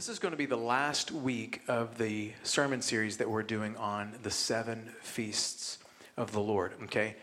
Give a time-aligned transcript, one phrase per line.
[0.00, 3.76] This is going to be the last week of the sermon series that we're doing
[3.76, 5.76] on the seven feasts
[6.16, 7.16] of the Lord, okay?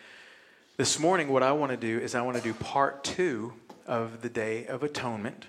[0.77, 3.53] This morning, what I want to do is I want to do part two
[3.87, 5.47] of the Day of Atonement,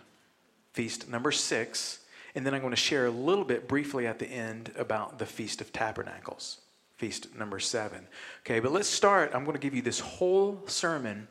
[0.72, 1.98] feast number six,
[2.34, 5.26] and then I'm going to share a little bit briefly at the end about the
[5.26, 6.62] Feast of Tabernacles,
[6.96, 8.06] feast number seven.
[8.40, 9.32] Okay, but let's start.
[9.34, 11.28] I'm going to give you this whole sermon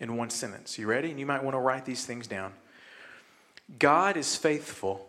[0.00, 0.76] in one sentence.
[0.80, 1.10] You ready?
[1.10, 2.54] And you might want to write these things down.
[3.78, 5.07] God is faithful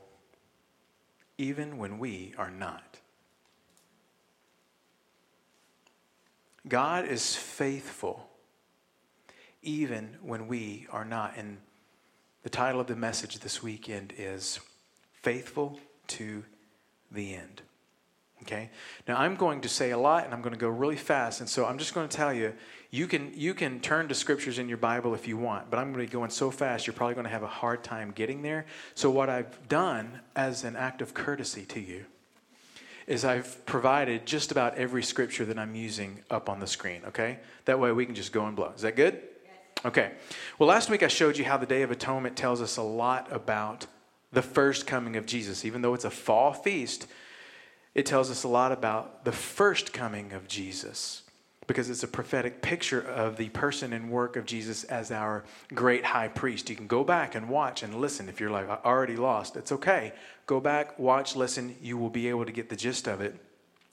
[1.39, 2.99] even when we are not.
[6.67, 8.29] God is faithful
[9.63, 11.37] even when we are not.
[11.37, 11.57] And
[12.43, 14.59] the title of the message this weekend is
[15.13, 16.43] Faithful to
[17.09, 17.61] the End.
[18.43, 18.69] Okay?
[19.07, 21.39] Now I'm going to say a lot and I'm going to go really fast.
[21.39, 22.53] And so I'm just going to tell you
[22.91, 25.93] you can you can turn to scriptures in your Bible if you want, but I'm
[25.93, 28.41] going to be going so fast you're probably going to have a hard time getting
[28.41, 28.65] there.
[28.95, 32.05] So what I've done as an act of courtesy to you
[33.05, 37.39] is I've provided just about every scripture that I'm using up on the screen, okay?
[37.65, 38.71] That way we can just go and blow.
[38.75, 39.19] Is that good?
[39.83, 40.11] Okay.
[40.59, 43.27] Well, last week I showed you how the Day of Atonement tells us a lot
[43.31, 43.87] about
[44.31, 45.65] the first coming of Jesus.
[45.65, 47.07] Even though it's a fall feast,
[47.99, 51.23] it tells us a lot about the first coming of Jesus
[51.67, 55.43] because it's a prophetic picture of the person and work of Jesus as our
[55.75, 56.69] great high priest.
[56.69, 58.29] You can go back and watch and listen.
[58.29, 60.13] If you're like, I already lost, it's okay.
[60.45, 61.75] Go back, watch, listen.
[61.81, 63.35] You will be able to get the gist of it.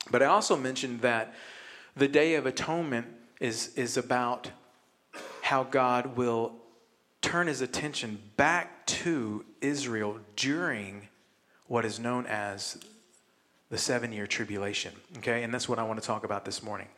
[0.09, 1.35] But I also mentioned that
[1.97, 3.09] the Day of Atonement
[3.41, 4.53] is, is about
[5.43, 6.55] how God will
[7.23, 11.09] turn his attention back to Israel during
[11.67, 12.79] what is known as
[13.71, 14.93] the seven year tribulation.
[15.19, 16.89] Okay, and that's what I want to talk about this morning.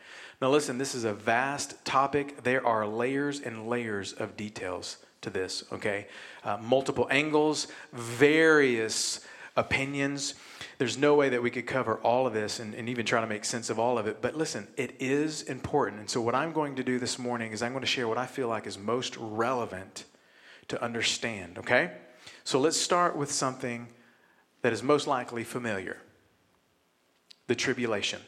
[0.41, 2.43] Now, listen, this is a vast topic.
[2.43, 6.07] There are layers and layers of details to this, okay?
[6.45, 9.21] Uh, multiple angles, various
[9.57, 10.35] opinions.
[10.77, 13.27] There's no way that we could cover all of this and, and even try to
[13.27, 14.23] make sense of all of it.
[14.23, 16.01] But listen, it is important.
[16.01, 18.19] And so, what I'm going to do this morning is I'm going to share what
[18.19, 20.05] I feel like is most relevant
[20.69, 21.93] to understand, okay?
[22.45, 23.89] So, let's start with something
[24.63, 25.97] that is most likely familiar
[27.49, 28.21] the tribulation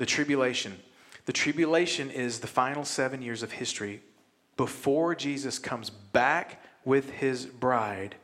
[0.00, 0.78] the tribulation.
[1.26, 4.02] The tribulation is the final seven years of history
[4.56, 8.14] before Jesus comes back with his bride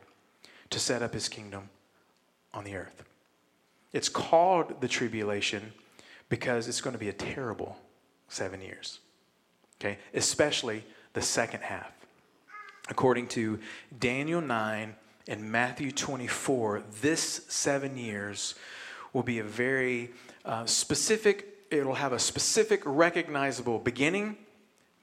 [0.71, 1.69] to set up his kingdom
[2.51, 3.03] on the earth.
[3.93, 5.71] It's called the tribulation
[6.29, 7.77] because it's going to be a terrible
[8.27, 8.99] seven years.
[9.79, 9.99] Okay?
[10.15, 10.83] Especially
[11.13, 11.91] the second half.
[12.89, 13.59] According to
[13.99, 14.95] Daniel 9
[15.27, 18.55] and Matthew 24, this seven years
[19.13, 20.11] will be a very
[20.45, 24.37] uh, specific it'll have a specific recognizable beginning,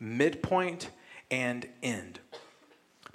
[0.00, 0.90] midpoint,
[1.30, 2.20] and end.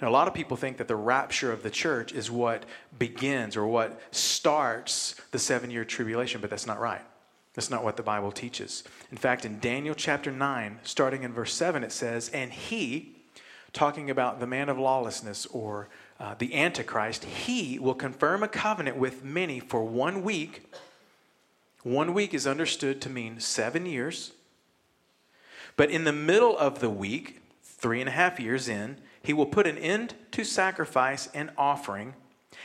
[0.00, 2.64] Now, a lot of people think that the rapture of the church is what
[2.98, 7.02] begins or what starts the seven year tribulation, but that's not right.
[7.54, 8.84] That's not what the Bible teaches.
[9.10, 13.16] In fact, in Daniel chapter 9, starting in verse 7, it says, And he,
[13.72, 15.88] talking about the man of lawlessness or
[16.20, 20.70] uh, the Antichrist, he will confirm a covenant with many for one week
[21.82, 24.32] one week is understood to mean seven years.
[25.76, 29.46] But in the middle of the week, three and a half years in, he will
[29.46, 32.14] put an end to sacrifice and offering.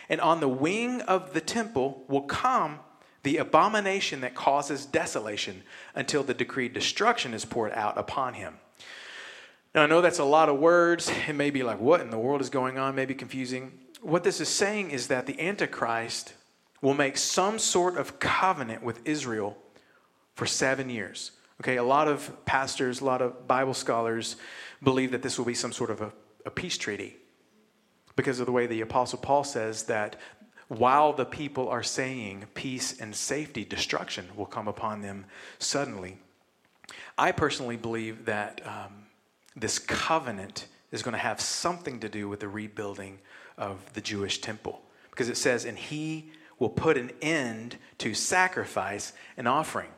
[0.09, 2.79] And on the wing of the temple will come
[3.23, 5.63] the abomination that causes desolation
[5.95, 8.55] until the decreed destruction is poured out upon him.
[9.75, 11.11] Now, I know that's a lot of words.
[11.27, 12.95] It may be like, what in the world is going on?
[12.95, 13.77] Maybe confusing.
[14.01, 16.33] What this is saying is that the Antichrist
[16.81, 19.57] will make some sort of covenant with Israel
[20.35, 21.31] for seven years.
[21.61, 24.37] Okay, a lot of pastors, a lot of Bible scholars
[24.81, 26.13] believe that this will be some sort of a,
[26.45, 27.17] a peace treaty
[28.15, 30.15] because of the way the Apostle Paul says that
[30.69, 35.25] while the people are saying peace and safety, destruction will come upon them
[35.59, 36.17] suddenly.
[37.17, 39.04] I personally believe that um,
[39.55, 43.19] this covenant is going to have something to do with the rebuilding
[43.57, 49.13] of the Jewish temple because it says, and he will put an end to sacrifice
[49.37, 49.89] and offering.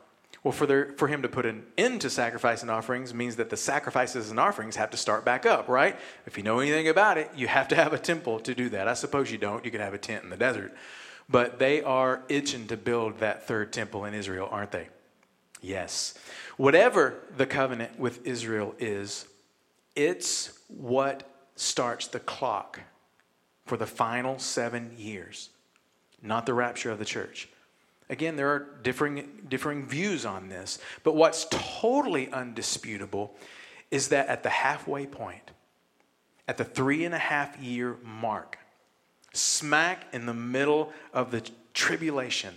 [0.44, 3.50] Well, for, there, for him to put an end to sacrifice and offerings means that
[3.50, 5.98] the sacrifices and offerings have to start back up, right?
[6.26, 8.88] If you know anything about it, you have to have a temple to do that.
[8.88, 9.64] I suppose you don't.
[9.64, 10.74] You could have a tent in the desert.
[11.28, 14.88] But they are itching to build that third temple in Israel, aren't they?
[15.60, 16.14] Yes.
[16.56, 19.26] Whatever the covenant with Israel is,
[19.98, 22.80] it's what starts the clock
[23.66, 25.50] for the final seven years
[26.22, 27.48] not the rapture of the church.
[28.10, 33.36] Again, there are differing, differing views on this, but what's totally undisputable
[33.90, 35.50] is that at the halfway point,
[36.46, 38.58] at the three and a half year mark,
[39.34, 41.42] smack in the middle of the
[41.74, 42.54] tribulation,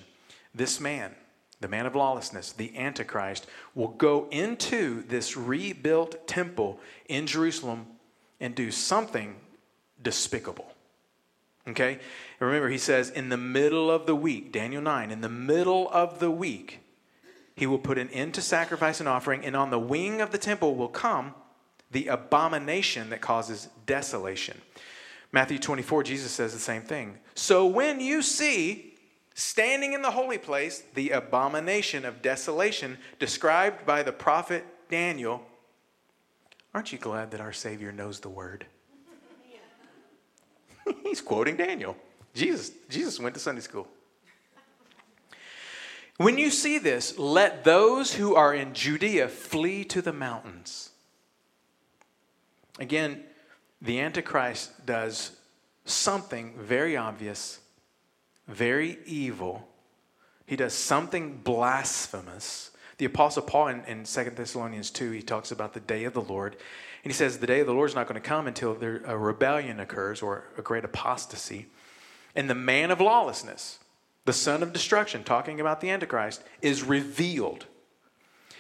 [0.56, 1.14] this man,
[1.62, 7.86] the man of lawlessness, the Antichrist, will go into this rebuilt temple in Jerusalem
[8.40, 9.36] and do something
[10.02, 10.74] despicable.
[11.68, 11.94] Okay?
[11.94, 12.02] And
[12.48, 16.20] remember, he says, in the middle of the week, Daniel 9, in the middle of
[16.20, 16.80] the week,
[17.56, 20.40] he will put an end to sacrifice and offering, and on the wing of the
[20.40, 21.36] temple will come
[21.92, 24.60] the abomination that causes desolation.
[25.32, 27.18] Matthew 24, Jesus says the same thing.
[27.36, 28.91] So when you see
[29.42, 35.42] standing in the holy place the abomination of desolation described by the prophet Daniel,
[36.74, 38.66] aren't you glad that our Savior knows the word?
[41.04, 41.96] He's quoting Daniel.
[42.34, 43.88] Jesus, Jesus went to Sunday school.
[46.18, 50.92] When you see this, let those who are in Judea flee to the mountains.
[52.80, 53.24] Again,
[53.82, 55.32] the Antichrist does
[55.86, 57.60] something very obvious,
[58.48, 59.68] very evil.
[60.46, 62.72] He does something blasphemous.
[62.98, 66.22] The Apostle Paul in, in 2 Thessalonians 2, he talks about the day of the
[66.22, 66.58] Lord.
[67.04, 69.02] And he says the day of the Lord is not going to come until there,
[69.06, 71.68] a rebellion occurs or a great apostasy.
[72.36, 73.80] And the man of lawlessness,
[74.26, 77.66] the son of destruction, talking about the Antichrist, is revealed.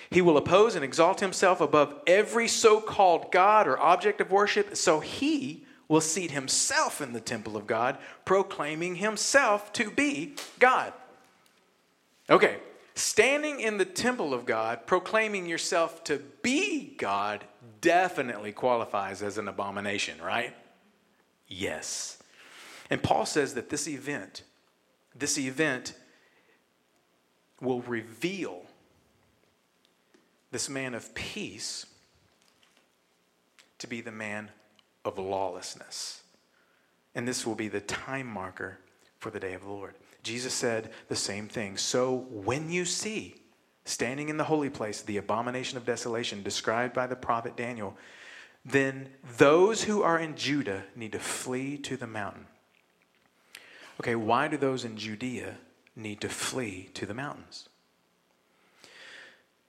[0.09, 4.75] He will oppose and exalt himself above every so called God or object of worship,
[4.75, 10.93] so he will seat himself in the temple of God, proclaiming himself to be God.
[12.29, 12.59] Okay,
[12.95, 17.43] standing in the temple of God, proclaiming yourself to be God,
[17.81, 20.55] definitely qualifies as an abomination, right?
[21.49, 22.23] Yes.
[22.89, 24.43] And Paul says that this event,
[25.13, 25.93] this event
[27.59, 28.61] will reveal
[30.51, 31.85] this man of peace
[33.79, 34.51] to be the man
[35.05, 36.21] of lawlessness.
[37.15, 38.77] And this will be the time marker
[39.19, 39.95] for the day of the Lord.
[40.23, 41.77] Jesus said the same thing.
[41.77, 43.35] So when you see
[43.85, 47.95] standing in the holy place the abomination of desolation described by the prophet Daniel,
[48.63, 52.45] then those who are in Judah need to flee to the mountain.
[53.99, 55.57] Okay, why do those in Judea
[55.95, 57.69] need to flee to the mountains?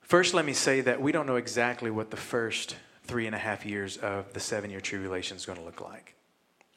[0.01, 3.39] First, let me say that we don't know exactly what the first three and a
[3.39, 6.15] half years of the seven year tribulation is going to look like.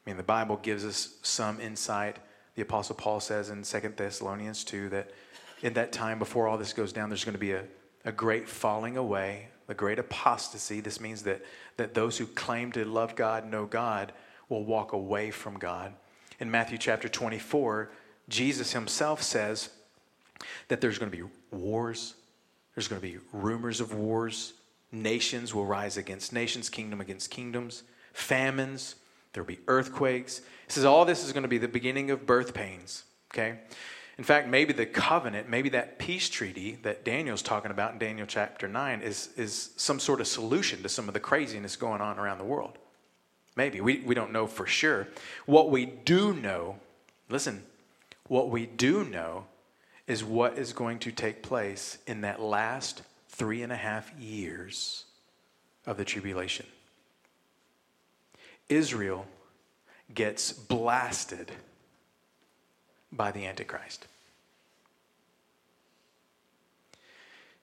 [0.05, 2.17] I mean, the Bible gives us some insight.
[2.55, 5.11] The Apostle Paul says in Second Thessalonians 2 that
[5.61, 7.63] in that time, before all this goes down, there's going to be a,
[8.05, 10.79] a great falling away, a great apostasy.
[10.79, 11.43] This means that,
[11.77, 14.13] that those who claim to love God, know God,
[14.49, 15.93] will walk away from God.
[16.39, 17.91] In Matthew chapter 24,
[18.29, 19.69] Jesus himself says
[20.67, 22.13] that there's going to be wars,
[22.75, 24.53] there's going to be rumors of wars.
[24.91, 28.95] Nations will rise against nations, kingdom against kingdoms, famines,
[29.33, 30.39] there'll be earthquakes.
[30.65, 33.03] He says all this is going to be the beginning of birth pains,
[33.33, 33.59] okay?
[34.17, 38.25] In fact, maybe the covenant, maybe that peace treaty that Daniel's talking about in Daniel
[38.25, 42.17] chapter 9 is, is some sort of solution to some of the craziness going on
[42.17, 42.77] around the world.
[43.55, 43.79] Maybe.
[43.81, 45.07] We, we don't know for sure.
[45.45, 46.77] What we do know,
[47.29, 47.63] listen,
[48.27, 49.45] what we do know
[50.07, 53.03] is what is going to take place in that last
[53.37, 55.05] three and a half years
[55.85, 56.65] of the tribulation.
[58.67, 59.25] Israel
[60.13, 61.51] gets blasted
[63.11, 64.07] by the Antichrist.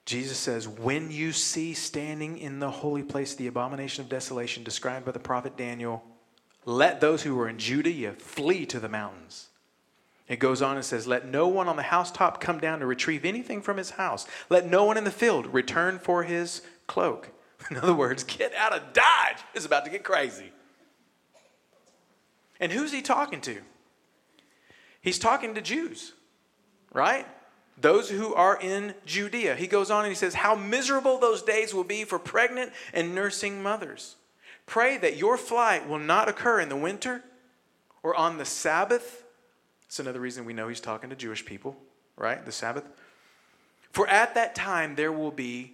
[0.05, 5.05] Jesus says, When you see standing in the holy place the abomination of desolation described
[5.05, 6.03] by the prophet Daniel,
[6.65, 9.49] let those who are in Judea flee to the mountains.
[10.27, 13.25] It goes on and says, Let no one on the housetop come down to retrieve
[13.25, 14.25] anything from his house.
[14.49, 17.29] Let no one in the field return for his cloak.
[17.69, 19.37] In other words, get out of Dodge.
[19.53, 20.51] It's about to get crazy.
[22.59, 23.61] And who's he talking to?
[25.01, 26.13] He's talking to Jews,
[26.93, 27.27] right?
[27.79, 29.55] Those who are in Judea.
[29.55, 33.13] He goes on and he says, How miserable those days will be for pregnant and
[33.13, 34.15] nursing mothers.
[34.65, 37.23] Pray that your flight will not occur in the winter
[38.01, 39.24] or on the Sabbath
[39.95, 41.77] it's another reason we know he's talking to Jewish people,
[42.17, 42.45] right?
[42.45, 42.83] The Sabbath.
[43.93, 45.71] For at that time there will be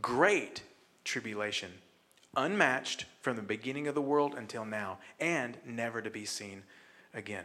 [0.00, 0.62] great
[1.02, 1.72] tribulation,
[2.36, 6.62] unmatched from the beginning of the world until now, and never to be seen
[7.12, 7.42] again.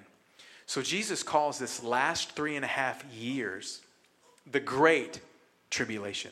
[0.67, 3.81] So Jesus calls this last three and a half years
[4.51, 5.21] the great
[5.71, 6.29] tribulation.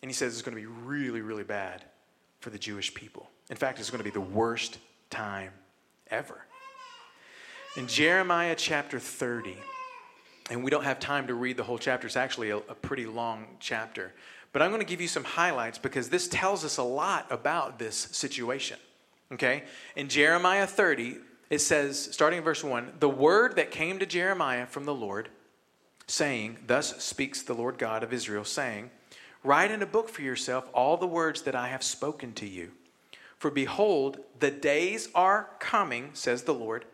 [0.00, 1.84] And he says it's going to be really, really bad
[2.40, 3.28] for the Jewish people.
[3.50, 4.78] In fact, it's going to be the worst
[5.10, 5.52] time
[6.10, 6.46] ever.
[7.76, 9.54] In Jeremiah chapter 30,
[10.48, 13.04] and we don't have time to read the whole chapter, it's actually a, a pretty
[13.04, 14.14] long chapter.
[14.54, 17.78] But I'm going to give you some highlights because this tells us a lot about
[17.78, 18.78] this situation.
[19.30, 19.64] Okay?
[19.94, 21.18] In Jeremiah 30,
[21.50, 25.28] it says, starting in verse 1, the word that came to Jeremiah from the Lord,
[26.06, 28.90] saying, Thus speaks the Lord God of Israel, saying,
[29.44, 32.72] Write in a book for yourself all the words that I have spoken to you.
[33.36, 36.86] For behold, the days are coming, says the Lord,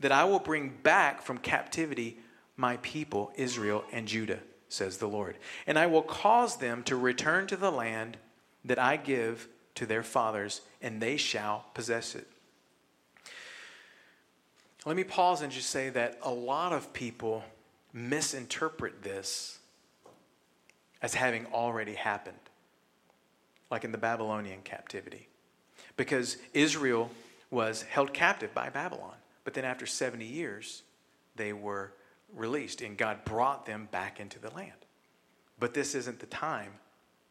[0.00, 2.18] that I will bring back from captivity
[2.56, 5.36] my people, Israel and Judah, says the Lord.
[5.66, 8.16] And I will cause them to return to the land
[8.64, 12.26] that I give to their fathers, and they shall possess it.
[14.84, 17.44] Let me pause and just say that a lot of people
[17.92, 19.58] misinterpret this
[21.02, 22.36] as having already happened,
[23.70, 25.28] like in the Babylonian captivity.
[25.96, 27.10] Because Israel
[27.50, 30.82] was held captive by Babylon, but then after 70 years,
[31.36, 31.92] they were
[32.34, 34.72] released and God brought them back into the land.
[35.58, 36.72] But this isn't the time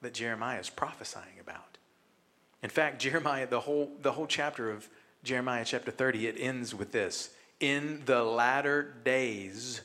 [0.01, 1.77] that Jeremiah is prophesying about.
[2.61, 4.87] In fact, Jeremiah, the whole, the whole chapter of
[5.23, 9.81] Jeremiah chapter 30, it ends with this in the latter days,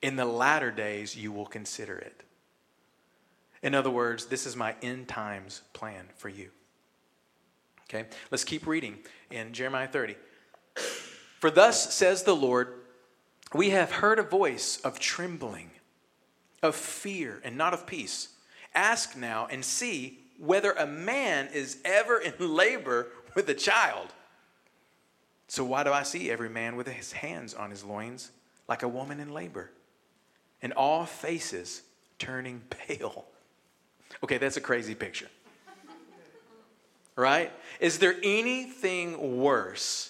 [0.00, 2.22] in the latter days, you will consider it.
[3.62, 6.50] In other words, this is my end times plan for you.
[7.84, 8.98] Okay, let's keep reading
[9.30, 10.14] in Jeremiah 30.
[11.40, 12.74] For thus says the Lord,
[13.52, 15.72] we have heard a voice of trembling,
[16.62, 18.28] of fear, and not of peace.
[18.74, 24.12] Ask now and see whether a man is ever in labor with a child
[25.50, 28.30] so why do I see every man with his hands on his loins
[28.68, 29.72] like a woman in labor,
[30.62, 31.82] and all faces
[32.20, 33.24] turning pale?
[34.22, 35.26] Okay, that's a crazy picture.
[37.16, 37.50] Right?
[37.80, 40.09] Is there anything worse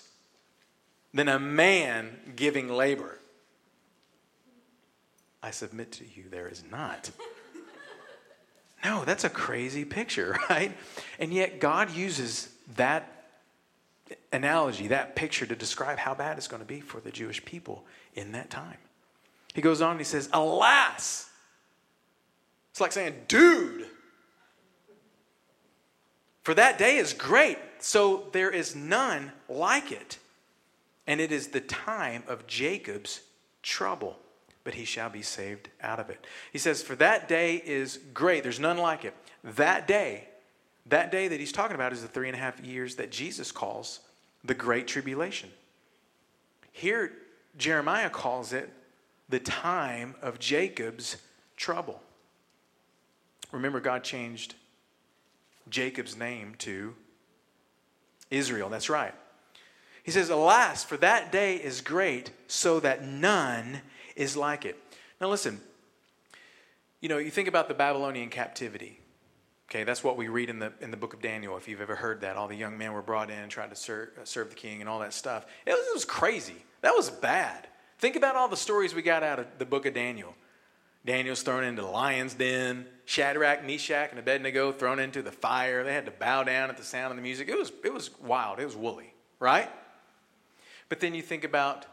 [1.13, 3.19] than a man giving labor?
[5.43, 7.11] I submit to you, there is not.
[8.83, 10.77] No, that's a crazy picture, right?
[11.19, 13.27] And yet, God uses that
[14.33, 17.85] analogy, that picture to describe how bad it's going to be for the Jewish people
[18.15, 18.79] in that time.
[19.55, 21.29] He goes on and he says, Alas!
[22.71, 23.87] It's like saying, Dude!
[26.43, 30.19] For that day is great, so there is none like it.
[31.07, 33.21] And it is the time of Jacob's
[33.63, 34.19] trouble,
[34.65, 36.27] but he shall be saved out of it.
[36.53, 39.15] He says, For that day is great, there's none like it.
[39.43, 40.29] That day,
[40.87, 43.53] that day that he's talking about is the three and a half years that Jesus
[43.53, 44.01] calls
[44.45, 45.51] the Great Tribulation.
[46.73, 47.13] Here,
[47.59, 48.71] Jeremiah calls it
[49.29, 51.17] the time of Jacob's
[51.57, 52.01] trouble.
[53.53, 54.55] Remember, God changed
[55.69, 56.95] Jacob's name to
[58.31, 58.69] Israel.
[58.69, 59.15] That's right.
[60.03, 63.83] He says, Alas, for that day is great, so that none
[64.17, 64.79] is like it.
[65.21, 65.61] Now, listen,
[67.01, 69.01] you know, you think about the Babylonian captivity.
[69.71, 71.95] Okay, that's what we read in the, in the book of Daniel, if you've ever
[71.95, 72.37] heard that.
[72.37, 74.81] All the young men were brought in and tried to serve, uh, serve the king
[74.81, 75.47] and all that stuff.
[75.65, 76.57] It was, it was crazy.
[76.81, 77.69] That was bad.
[77.99, 80.35] Think about all the stories we got out of the book of Daniel.
[81.05, 85.85] Daniel's thrown into the lion's den, Shadrach, Meshach, and Abednego thrown into the fire.
[85.85, 87.49] They had to bow down at the sound of the music.
[87.49, 88.59] It was, it was wild.
[88.59, 89.71] It was woolly, right?
[90.91, 91.87] But then you think about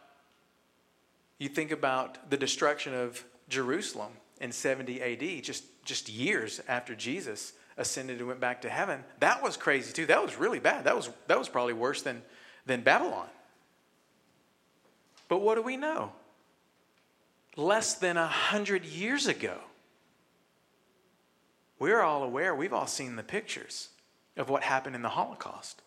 [1.39, 4.11] you think about the destruction of Jerusalem
[4.41, 9.03] in 70 AD, just, just years after Jesus ascended and went back to heaven.
[9.19, 10.07] That was crazy too.
[10.07, 10.85] That was really bad.
[10.85, 12.23] That was, that was probably worse than,
[12.65, 13.27] than Babylon.
[15.27, 16.11] But what do we know?
[17.55, 19.59] Less than a hundred years ago,
[21.79, 23.89] we're all aware, we've all seen the pictures
[24.35, 25.83] of what happened in the Holocaust.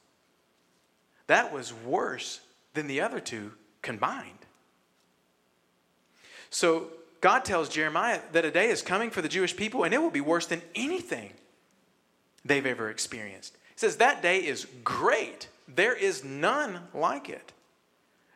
[1.27, 2.41] That was worse
[2.81, 4.47] than the other two combined.
[6.49, 6.89] So
[7.21, 10.11] God tells Jeremiah that a day is coming for the Jewish people and it will
[10.11, 11.35] be worse than anything
[12.43, 13.53] they've ever experienced.
[13.75, 15.49] He says, That day is great.
[15.69, 17.53] There is none like it.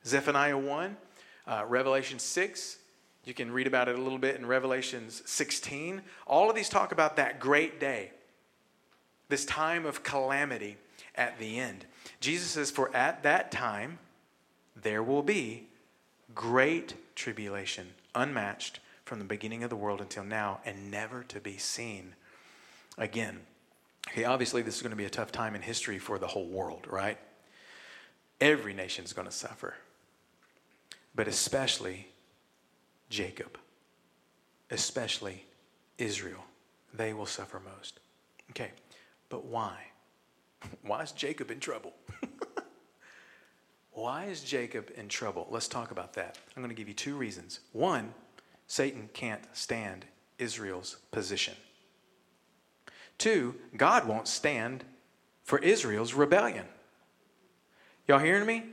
[0.04, 0.96] Zephaniah 1,
[1.46, 2.76] uh, Revelation 6,
[3.24, 6.02] you can read about it a little bit in Revelations 16.
[6.26, 8.10] All of these talk about that great day,
[9.30, 10.76] this time of calamity
[11.14, 11.86] at the end.
[12.20, 13.98] Jesus says, For at that time
[14.81, 15.69] there will be
[16.35, 21.57] great tribulation, unmatched from the beginning of the world until now, and never to be
[21.59, 22.14] seen
[22.99, 23.40] again.
[24.09, 26.47] Okay, obviously, this is going to be a tough time in history for the whole
[26.47, 27.19] world, right?
[28.40, 29.75] Every nation is going to suffer,
[31.14, 32.09] but especially
[33.09, 33.59] Jacob,
[34.71, 35.45] especially
[35.99, 36.45] Israel.
[36.93, 38.00] They will suffer most.
[38.50, 38.71] Okay,
[39.28, 39.78] but why?
[40.83, 41.93] Why is Jacob in trouble?
[43.94, 45.46] why is Jacob in trouble?
[45.50, 46.38] Let's talk about that.
[46.56, 47.60] I'm going to give you two reasons.
[47.72, 48.12] One,
[48.66, 50.04] Satan can't stand
[50.38, 51.54] Israel's position.
[53.18, 54.84] Two, God won't stand
[55.44, 56.66] for Israel's rebellion.
[58.08, 58.64] Y'all hearing me?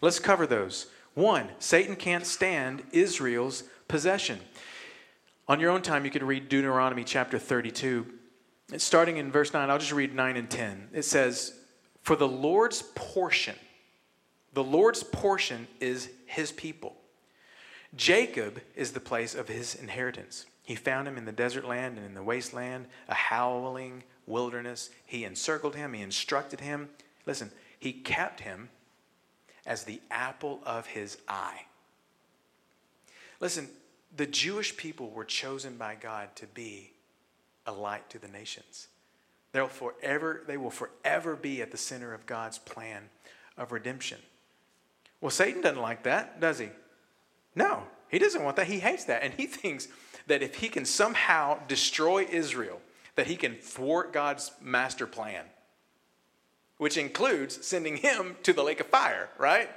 [0.00, 0.86] Let's cover those.
[1.14, 4.40] One, Satan can't stand Israel's possession.
[5.48, 8.06] On your own time, you can read Deuteronomy chapter 32.
[8.72, 10.88] It's starting in verse 9, I'll just read 9 and 10.
[10.92, 11.54] It says,
[12.02, 13.56] For the Lord's portion,
[14.52, 16.96] the Lord's portion is his people.
[17.96, 20.46] Jacob is the place of his inheritance.
[20.62, 24.90] He found him in the desert land and in the wasteland, a howling wilderness.
[25.06, 26.88] He encircled him, he instructed him.
[27.26, 28.68] Listen, he kept him
[29.66, 31.62] as the apple of his eye.
[33.40, 33.68] Listen,
[34.16, 36.92] the Jewish people were chosen by God to be
[37.66, 38.88] a light to the nations.
[39.52, 43.08] They'll forever, they will forever be at the center of God's plan
[43.56, 44.18] of redemption.
[45.20, 46.68] Well, Satan doesn't like that, does he?
[47.54, 48.66] No, he doesn't want that.
[48.66, 49.22] He hates that.
[49.22, 49.88] And he thinks
[50.26, 52.80] that if he can somehow destroy Israel,
[53.16, 55.44] that he can thwart God's master plan,
[56.78, 59.70] which includes sending him to the lake of fire, right?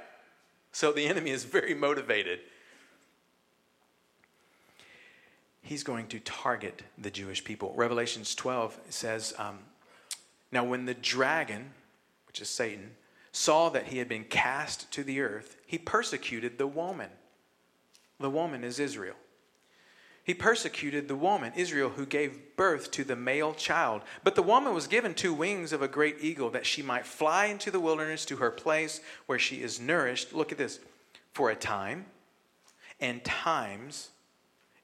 [0.72, 2.40] So the enemy is very motivated.
[5.62, 7.72] He's going to target the Jewish people.
[7.76, 9.58] Revelations 12 says, um,
[10.52, 11.70] Now when the dragon,
[12.26, 12.90] which is Satan,
[13.34, 17.10] saw that he had been cast to the earth, he persecuted the woman.
[18.20, 19.16] The woman is Israel.
[20.22, 24.02] He persecuted the woman, Israel, who gave birth to the male child.
[24.22, 27.46] But the woman was given two wings of a great eagle that she might fly
[27.46, 30.32] into the wilderness to her place where she is nourished.
[30.32, 30.78] Look at this
[31.32, 32.06] for a time
[33.00, 34.10] and times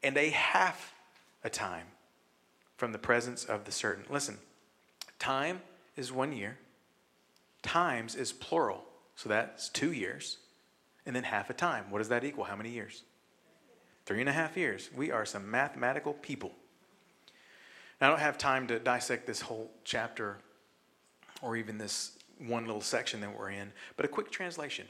[0.03, 0.93] and a half
[1.45, 1.87] a time
[2.77, 4.05] from the presence of the certain.
[4.11, 4.39] Listen,
[5.21, 5.63] time
[5.97, 6.59] is one year,
[7.63, 8.85] times is plural,
[9.17, 10.39] so that's two years,
[11.07, 11.91] and then half a time.
[11.91, 12.45] What does that equal?
[12.45, 13.03] How many years?
[14.07, 14.91] Three and a half years.
[14.97, 16.53] We are some mathematical people.
[18.01, 20.39] Now, I don't have time to dissect this whole chapter
[21.43, 24.87] or even this one little section that we're in, but a quick translation.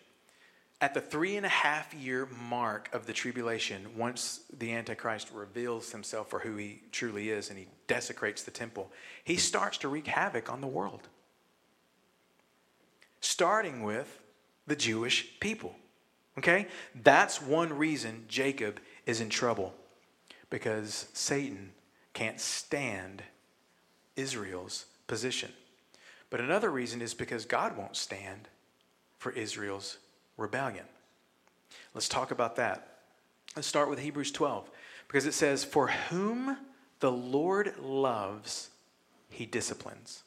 [0.80, 5.92] At the three and a half year mark of the tribulation, once the Antichrist reveals
[5.92, 8.90] himself for who he truly is and he desecrates the temple,
[9.24, 11.08] he starts to wreak havoc on the world.
[13.20, 14.20] Starting with
[14.66, 15.74] the Jewish people.
[16.38, 16.66] Okay?
[16.94, 19.74] That's one reason Jacob is in trouble
[20.48, 21.72] because Satan
[22.12, 23.22] can't stand
[24.16, 25.52] Israel's position.
[26.28, 28.48] But another reason is because God won't stand
[29.18, 29.98] for Israel's
[30.36, 30.84] rebellion.
[31.94, 32.98] Let's talk about that.
[33.56, 34.70] Let's start with Hebrews 12
[35.08, 36.56] because it says, For whom
[37.00, 38.70] the Lord loves,
[39.28, 40.22] he disciplines.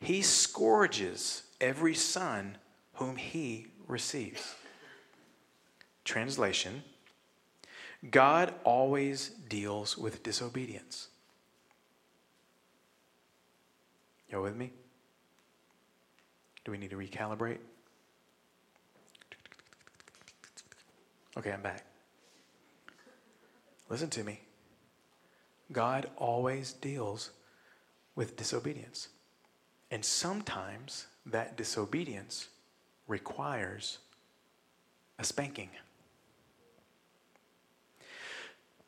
[0.00, 2.58] He scourges every son
[2.94, 4.54] whom he receives.
[6.04, 6.84] Translation
[8.10, 11.08] God always deals with disobedience.
[14.30, 14.72] You with me?
[16.66, 17.60] Do we need to recalibrate?
[21.38, 21.86] Okay, I'm back.
[23.88, 24.40] Listen to me.
[25.72, 27.30] God always deals
[28.16, 29.08] with disobedience.
[29.90, 32.48] And sometimes that disobedience
[33.06, 33.98] requires
[35.18, 35.70] a spanking.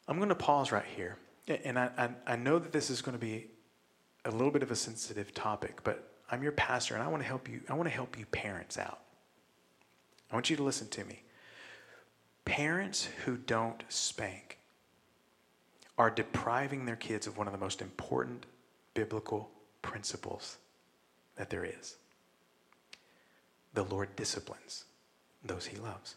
[0.09, 1.17] I'm going to pause right here.
[1.65, 3.47] And I, I, I, know that this is going to be
[4.25, 7.29] a little bit of a sensitive topic, but I'm your pastor and I want to
[7.29, 7.61] help you.
[7.69, 9.01] I want to help you parents out.
[10.31, 11.23] I want you to listen to me.
[12.45, 14.59] Parents who don't spank
[15.99, 18.45] are depriving their kids of one of the most important
[18.95, 19.51] biblical
[19.83, 20.57] principles
[21.37, 21.97] that there is.
[23.77, 24.87] The Lord disciplines
[25.45, 26.15] those he loves.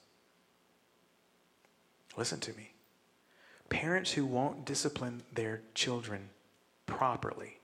[2.15, 2.71] Listen to me.
[3.67, 6.29] Parents who won't discipline their children
[6.85, 7.59] properly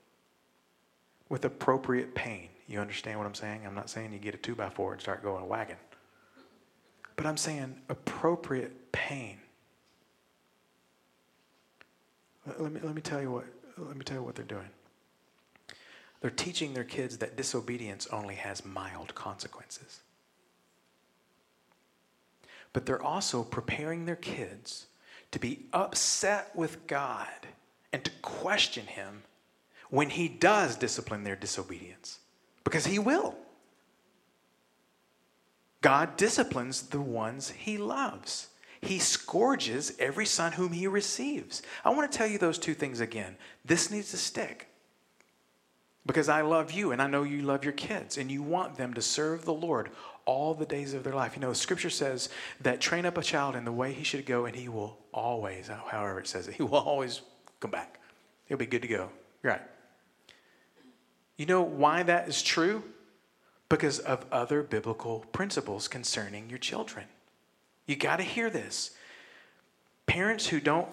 [1.30, 2.50] with appropriate pain.
[2.68, 3.62] You understand what I'm saying?
[3.66, 5.76] I'm not saying you get a two by four and start going a wagon.
[7.16, 9.38] But I'm saying appropriate pain.
[12.58, 13.46] Let me, let me tell you what
[13.78, 14.68] let me tell you what they're doing.
[16.26, 20.00] They're teaching their kids that disobedience only has mild consequences.
[22.72, 24.86] But they're also preparing their kids
[25.30, 27.28] to be upset with God
[27.92, 29.22] and to question Him
[29.88, 32.18] when He does discipline their disobedience,
[32.64, 33.36] because He will.
[35.80, 38.48] God disciplines the ones He loves.
[38.80, 41.62] He scourges every son whom He receives.
[41.84, 43.36] I want to tell you those two things again.
[43.64, 44.70] This needs to stick
[46.06, 48.94] because I love you and I know you love your kids and you want them
[48.94, 49.90] to serve the Lord
[50.24, 51.34] all the days of their life.
[51.34, 52.28] You know, scripture says
[52.60, 55.68] that train up a child in the way he should go and he will always,
[55.68, 57.22] however it says it, he will always
[57.60, 58.00] come back.
[58.46, 59.10] He'll be good to go.
[59.42, 59.62] You're right.
[61.36, 62.82] You know why that is true?
[63.68, 67.06] because of other biblical principles concerning your children.
[67.86, 68.92] You got to hear this.
[70.06, 70.88] Parents who don't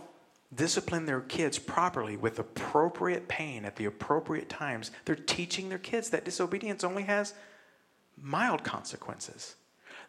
[0.56, 6.10] discipline their kids properly with appropriate pain at the appropriate times, they're teaching their kids
[6.10, 7.34] that disobedience only has
[8.18, 9.56] mild consequences.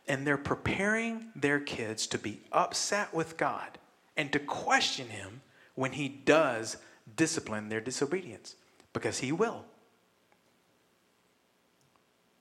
[0.07, 3.78] And they're preparing their kids to be upset with God
[4.16, 5.40] and to question Him
[5.74, 6.76] when He does
[7.16, 8.57] discipline their disobedience,
[8.92, 9.64] because He will.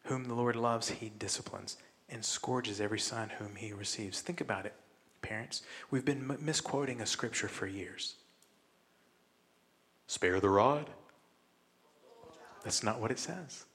[0.06, 1.78] Whom the Lord loves, He disciplines
[2.10, 4.20] and scourges every son whom He receives.
[4.20, 4.76] Think about it,
[5.24, 5.64] parents.
[5.90, 8.16] We've been misquoting a scripture for years.
[10.06, 10.92] Spare the rod.
[12.64, 13.66] That's not what it says.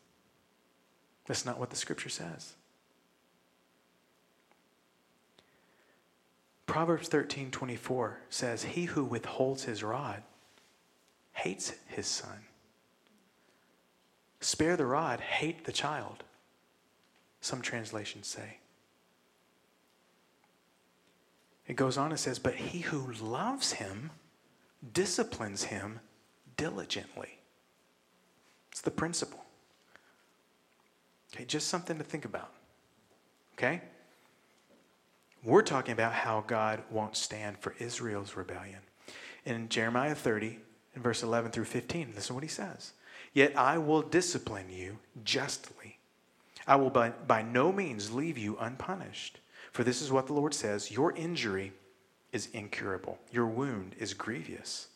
[1.26, 2.54] That's not what the scripture says.
[6.66, 10.22] Proverbs 13 24 says, He who withholds his rod
[11.32, 12.44] hates his son.
[14.40, 16.24] Spare the rod, hate the child.
[17.40, 18.58] Some translations say.
[21.68, 24.11] It goes on and says, But he who loves him
[24.92, 26.00] disciplines him
[26.57, 27.38] diligently.
[28.72, 29.44] It's the principle.
[31.35, 32.50] Okay, just something to think about.
[33.54, 33.83] Okay?
[35.44, 38.81] We're talking about how God won't stand for Israel's rebellion.
[39.44, 40.59] In Jeremiah 30,
[40.96, 42.92] in verse 11 through 15, listen to what he says.
[43.35, 45.98] Yet I will discipline you justly.
[46.66, 49.38] I will by, by no means leave you unpunished.
[49.78, 51.72] For this is what the Lord says Your injury
[52.32, 54.88] is incurable, your wound is grievous.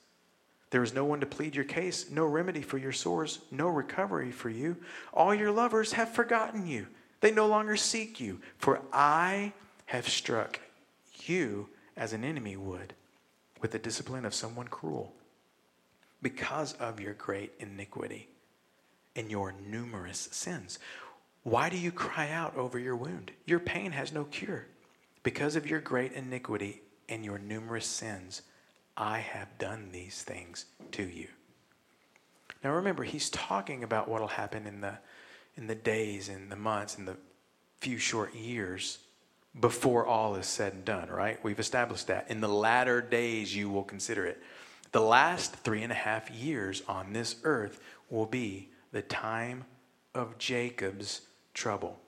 [0.70, 4.32] There is no one to plead your case, no remedy for your sores, no recovery
[4.32, 4.76] for you.
[5.14, 6.88] All your lovers have forgotten you.
[7.20, 9.52] They no longer seek you, for I
[9.86, 10.58] have struck
[11.26, 12.92] you as an enemy would
[13.60, 15.12] with the discipline of someone cruel
[16.22, 18.30] because of your great iniquity
[19.14, 20.80] and your numerous sins.
[21.44, 23.30] Why do you cry out over your wound?
[23.46, 24.66] Your pain has no cure.
[25.22, 28.42] Because of your great iniquity and your numerous sins,
[28.96, 31.28] I have done these things to you.
[32.62, 34.98] Now remember, he's talking about what will happen in the,
[35.56, 37.16] in the days, in the months, in the
[37.80, 38.98] few short years
[39.60, 41.42] before all is said and done, right?
[41.44, 42.30] We've established that.
[42.30, 44.42] In the latter days, you will consider it.
[44.92, 49.64] The last three and a half years on this earth will be the time
[50.14, 51.22] of Jacob's
[51.54, 51.98] trouble.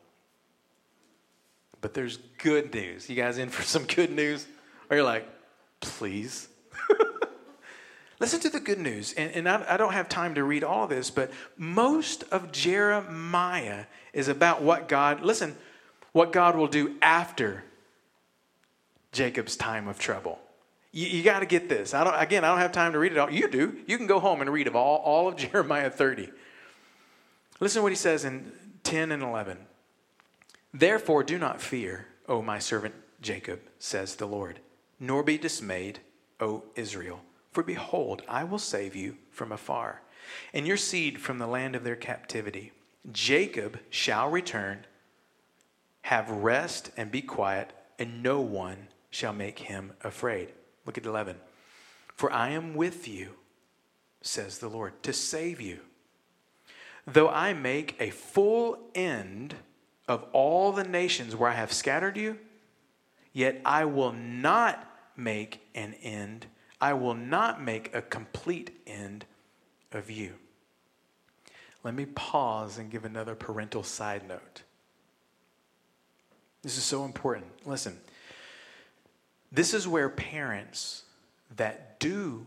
[1.84, 3.10] But there's good news.
[3.10, 4.46] You guys in for some good news?
[4.88, 5.28] Or you're like,
[5.80, 6.48] please?
[8.20, 9.12] Listen to the good news.
[9.12, 13.84] And, and I, I, don't have time to read all this, but most of Jeremiah
[14.14, 15.56] is about what God, listen,
[16.12, 17.64] what God will do after
[19.12, 20.38] Jacob's time of trouble.
[20.90, 21.92] You, you got to get this.
[21.92, 23.30] I don't, again, I don't have time to read it all.
[23.30, 23.76] You do.
[23.86, 26.30] You can go home and read of all, all of Jeremiah 30.
[27.60, 28.52] Listen to what he says in
[28.84, 29.58] 10 and 11.
[30.74, 34.58] Therefore, do not fear, O my servant Jacob, says the Lord,
[35.00, 36.00] nor be dismayed,
[36.40, 37.20] O Israel.
[37.52, 40.02] For behold, I will save you from afar,
[40.52, 42.72] and your seed from the land of their captivity.
[43.12, 44.84] Jacob shall return
[46.04, 50.52] have rest and be quiet, and no one shall make him afraid.
[50.84, 51.36] Look at 11.
[52.14, 53.30] For I am with you,
[54.20, 55.80] says the Lord, to save you.
[57.06, 59.54] Though I make a full end
[60.06, 62.38] of all the nations where I have scattered you,
[63.32, 66.46] yet I will not make an end.
[66.80, 69.24] I will not make a complete end
[69.92, 70.34] of you.
[71.82, 74.62] Let me pause and give another parental side note.
[76.62, 77.46] This is so important.
[77.66, 77.98] Listen,
[79.52, 81.02] this is where parents
[81.56, 82.46] that do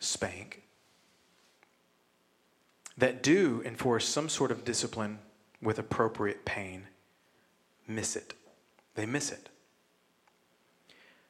[0.00, 0.62] spank,
[2.98, 5.20] that do enforce some sort of discipline
[5.62, 6.88] with appropriate pain,
[7.94, 8.34] miss it.
[8.94, 9.48] They miss it.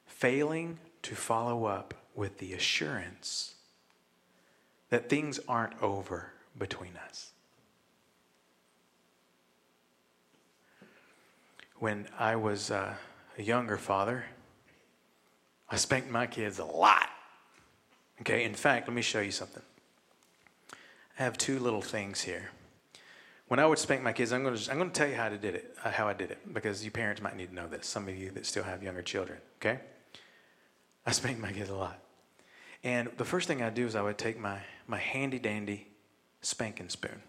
[0.05, 3.55] Failing to follow up with the assurance
[4.89, 7.33] that things aren't over between us.
[11.83, 12.95] when I was uh,
[13.37, 14.23] a younger father,
[15.69, 17.09] I spanked my kids a lot.
[18.21, 19.63] Okay, in fact, let me show you something.
[21.19, 22.51] I have two little things here.
[23.53, 25.27] When I would spank my kids, I'm going to, I'm going to tell you how
[25.27, 27.67] I did it, uh, how I did it, because you parents might need to know
[27.67, 27.85] this.
[27.85, 29.79] Some of you that still have younger children, okay?
[31.05, 31.99] I spanked my kids a lot.
[32.83, 35.85] And the first thing I'd do is I would take my, my handy dandy
[36.41, 37.21] spanking spoon.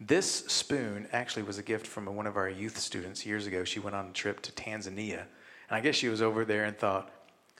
[0.00, 3.62] This spoon actually was a gift from one of our youth students years ago.
[3.62, 5.20] She went on a trip to Tanzania.
[5.68, 7.08] And I guess she was over there and thought,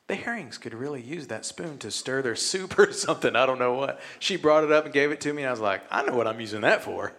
[0.09, 3.37] the herrings could really use that spoon to stir their soup or something.
[3.37, 4.01] I don't know what.
[4.19, 6.17] She brought it up and gave it to me, and I was like, I know
[6.17, 7.13] what I'm using that for.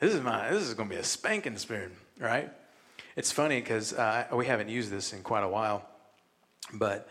[0.00, 0.50] This is my.
[0.50, 2.50] This is going to be a spanking spoon, right?
[3.16, 5.86] It's funny because uh, we haven't used this in quite a while,
[6.72, 7.06] but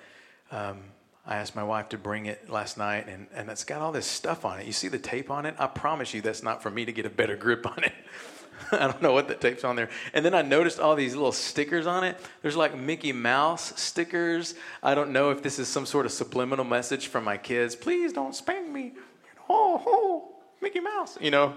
[0.49, 0.80] um,
[1.23, 4.08] I asked my wife to bring it last night, and, and it's got all this
[4.08, 4.65] stuff on it.
[4.65, 5.54] You see the tape on it?
[5.60, 7.93] I promise you that's not for me to get a better grip on it.
[8.71, 9.89] I don't know what the tape's on there.
[10.15, 12.19] And then I noticed all these little stickers on it.
[12.41, 14.56] There's like Mickey Mouse stickers.
[14.82, 17.75] I don't know if this is some sort of subliminal message from my kids.
[17.75, 18.93] Please don't spank me.
[19.47, 21.19] Oh, oh, Mickey Mouse.
[21.21, 21.54] You know,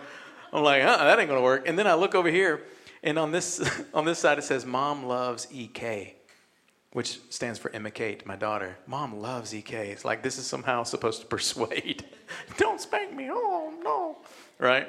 [0.53, 1.67] I'm like, uh, that ain't gonna work.
[1.67, 2.63] And then I look over here,
[3.03, 3.61] and on this
[3.95, 6.17] on this side it says, "Mom loves EK."
[6.93, 8.77] which stands for Emma Kate, my daughter.
[8.87, 9.91] Mom loves EK.
[9.91, 12.05] It's like this is somehow supposed to persuade.
[12.59, 13.29] Don't spank me.
[13.31, 14.19] Oh, no.
[14.59, 14.89] Right?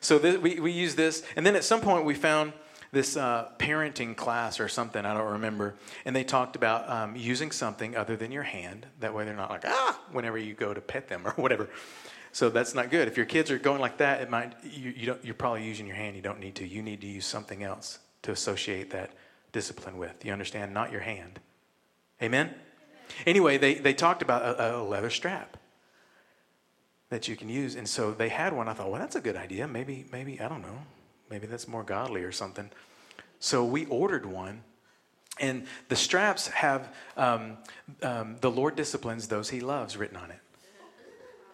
[0.00, 1.22] So this, we, we use this.
[1.36, 2.52] And then at some point we found
[2.90, 5.74] this uh, parenting class or something, I don't remember.
[6.04, 8.86] And they talked about um, using something other than your hand.
[9.00, 11.68] That way they're not like, ah, whenever you go to pet them or whatever.
[12.32, 13.08] So that's not good.
[13.08, 15.86] If your kids are going like that, it might, you, you don't, you're probably using
[15.86, 16.16] your hand.
[16.16, 16.66] You don't need to.
[16.66, 19.12] You need to use something else to associate that
[19.52, 20.24] discipline with.
[20.24, 20.74] You understand?
[20.74, 21.40] Not your hand.
[22.22, 22.54] Amen?
[23.26, 25.56] Anyway, they, they talked about a, a, leather strap
[27.10, 27.74] that you can use.
[27.74, 28.68] And so they had one.
[28.68, 29.66] I thought, well, that's a good idea.
[29.66, 30.78] Maybe, maybe, I don't know.
[31.30, 32.70] Maybe that's more godly or something.
[33.40, 34.62] So we ordered one.
[35.40, 37.58] And the straps have um,
[38.02, 40.40] um, the Lord disciplines those he loves written on it.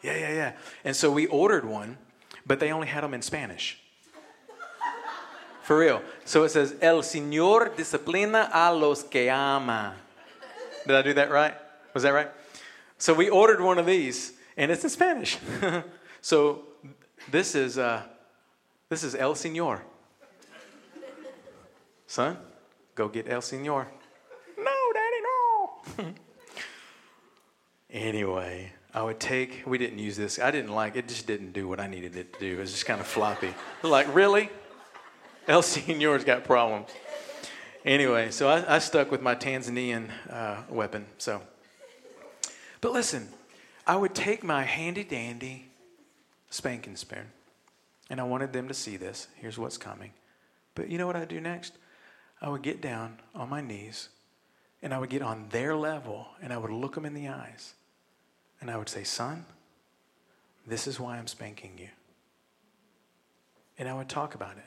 [0.04, 0.52] Yeah, yeah, yeah.
[0.84, 1.96] And so we ordered one,
[2.46, 3.80] but they only had them in Spanish.
[5.62, 6.02] For real.
[6.26, 9.94] So it says, El Señor disciplina a los que ama.
[10.86, 11.54] Did I do that right?
[11.94, 12.28] Was that right?
[12.98, 15.38] So we ordered one of these, and it's in Spanish.
[16.20, 16.64] so
[17.30, 18.02] this is uh,
[18.90, 19.80] this is El Señor.
[22.06, 22.36] Son,
[22.94, 23.86] go get El Señor.
[24.58, 25.20] No, Daddy,
[25.98, 26.14] no.
[27.90, 29.64] anyway, I would take.
[29.66, 30.38] We didn't use this.
[30.38, 31.08] I didn't like it.
[31.08, 32.56] Just didn't do what I needed it to do.
[32.56, 33.52] It was just kind of floppy.
[33.82, 34.50] Like really?
[35.48, 36.88] El Senor's got problems.
[37.84, 41.04] Anyway, so I, I stuck with my Tanzanian uh, weapon.
[41.18, 41.42] So,
[42.80, 43.28] but listen,
[43.86, 45.66] I would take my handy dandy
[46.48, 47.26] spanking spoon,
[48.08, 49.28] and I wanted them to see this.
[49.34, 50.12] Here's what's coming.
[50.74, 51.74] But you know what I'd do next?
[52.40, 54.08] I would get down on my knees,
[54.82, 57.74] and I would get on their level, and I would look them in the eyes,
[58.64, 59.44] and I would say, "Son,
[60.66, 61.88] this is why I'm spanking you."
[63.76, 64.64] And I would talk about it.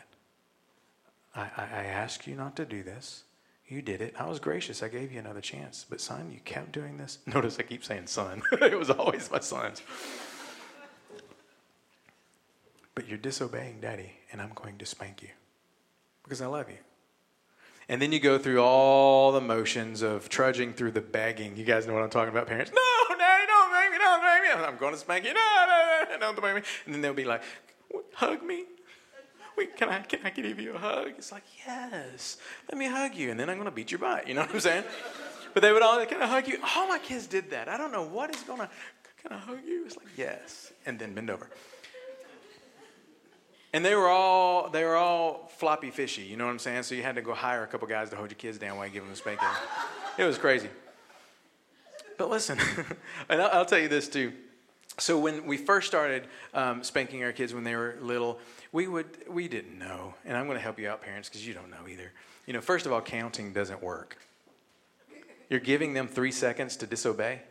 [1.35, 3.23] I, I, asked you not to do this.
[3.67, 4.13] You did it.
[4.19, 4.83] I was gracious.
[4.83, 5.83] I gave you another chance.
[5.89, 7.17] But, son, you kept doing this.
[7.25, 8.43] Notice I keep saying son.
[8.51, 9.81] it was always my sons.
[12.93, 15.29] But you're disobeying daddy, and I'm going to spank you
[16.23, 16.77] because I love you.
[17.89, 21.57] And then you go through all the motions of trudging through the begging.
[21.57, 22.71] You guys know what I'm talking about, parents.
[22.75, 23.15] No,
[24.61, 24.67] me.
[24.67, 25.33] I'm going to spank you.
[25.33, 26.61] No, no, no, don't spank me.
[26.85, 27.41] And then they'll be like,
[28.13, 28.65] hug me,
[29.57, 31.13] Wait, can I, can I give you a hug?
[31.17, 32.37] It's like, yes,
[32.69, 34.27] let me hug you, and then I'm going to beat your butt.
[34.27, 34.83] You know what I'm saying?
[35.55, 36.59] but they would all, can I hug you?
[36.75, 37.67] All my kids did that.
[37.67, 38.69] I don't know what is going to,
[39.19, 39.83] can I hug you?
[39.85, 41.49] It's like, yes, and then bend over.
[43.73, 46.83] And they were all they were all floppy fishy, you know what I'm saying?
[46.83, 48.87] So you had to go hire a couple guys to hold your kids down while
[48.87, 49.47] you give them a spanking.
[50.17, 50.69] It was crazy.
[52.17, 52.57] But listen,
[53.29, 54.33] and I'll, I'll, tell you this too.
[54.99, 58.39] So when we first started um, spanking our kids when they were little,
[58.71, 60.15] we would we didn't know.
[60.25, 62.11] And i'm going to help you out parents because you don't know either.
[62.45, 64.17] You know first of all counting doesn't work.
[65.49, 67.41] You're giving them three seconds to disobey?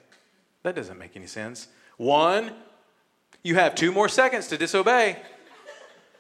[0.65, 1.69] That doesn't make any sense.
[1.97, 2.53] One
[3.43, 5.23] you have two more seconds to disobey.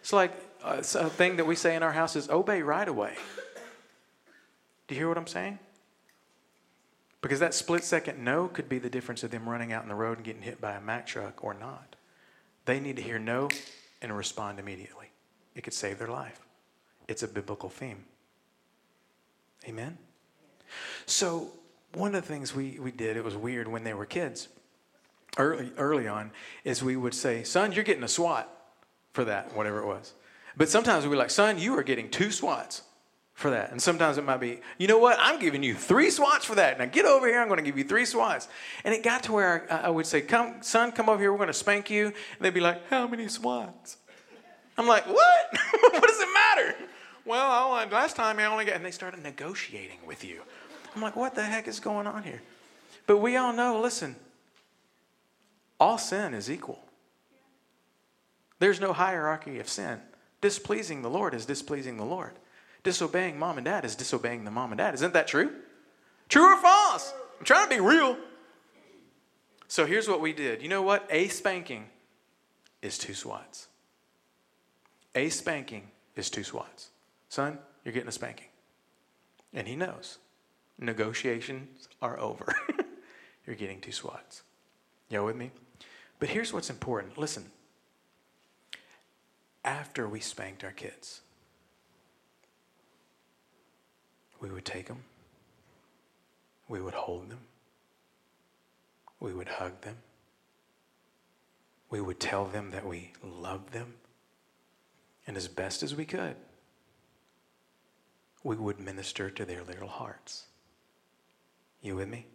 [0.00, 2.86] It's like uh, it's a thing that we say in our house is obey right
[2.86, 3.14] away.
[4.86, 5.58] Do you hear what i'm saying
[7.26, 9.94] because that split second no could be the difference of them running out in the
[9.94, 11.96] road and getting hit by a mack truck or not
[12.66, 13.48] they need to hear no
[14.02, 15.06] and respond immediately.
[15.54, 16.40] It could save their life.
[17.08, 18.04] It's a biblical theme.
[19.66, 19.96] Amen?
[21.06, 21.52] So,
[21.94, 24.48] one of the things we, we did, it was weird when they were kids,
[25.38, 26.32] early, early on,
[26.64, 28.52] is we would say, Son, you're getting a swat
[29.12, 30.12] for that, whatever it was.
[30.56, 32.82] But sometimes we'd be like, Son, you are getting two swats
[33.36, 33.70] for that.
[33.70, 35.18] And sometimes it might be, you know what?
[35.20, 36.78] I'm giving you three swats for that.
[36.78, 37.38] Now get over here.
[37.38, 38.48] I'm going to give you three swats.
[38.82, 41.30] And it got to where I, I would say, come, son, come over here.
[41.30, 42.06] We're going to spank you.
[42.06, 43.98] And they'd be like, how many swats?
[44.78, 45.50] I'm like, what?
[45.80, 46.76] what does it matter?
[47.26, 50.40] Well, last time I only got, and they started negotiating with you.
[50.94, 52.40] I'm like, what the heck is going on here?
[53.06, 54.16] But we all know, listen,
[55.78, 56.82] all sin is equal.
[58.60, 60.00] There's no hierarchy of sin.
[60.40, 62.32] Displeasing the Lord is displeasing the Lord
[62.86, 64.94] disobeying mom and dad is disobeying the mom and dad.
[64.94, 65.50] Isn't that true?
[66.28, 67.12] True or false?
[67.36, 68.16] I'm trying to be real.
[69.66, 70.62] So here's what we did.
[70.62, 71.04] You know what?
[71.10, 71.86] A spanking
[72.82, 73.66] is two swats.
[75.16, 76.90] A spanking is two swats.
[77.28, 78.46] Son, you're getting a spanking.
[79.52, 80.18] And he knows.
[80.78, 82.54] Negotiations are over.
[83.46, 84.44] you're getting two swats.
[85.10, 85.50] You with me?
[86.20, 87.18] But here's what's important.
[87.18, 87.46] Listen.
[89.64, 91.22] After we spanked our kids,
[94.46, 95.02] we would take them,
[96.68, 97.40] we would hold them,
[99.18, 99.96] we would hug them,
[101.90, 103.94] we would tell them that we loved them,
[105.26, 106.36] and as best as we could,
[108.44, 110.44] we would minister to their little hearts.
[111.82, 112.26] You with me?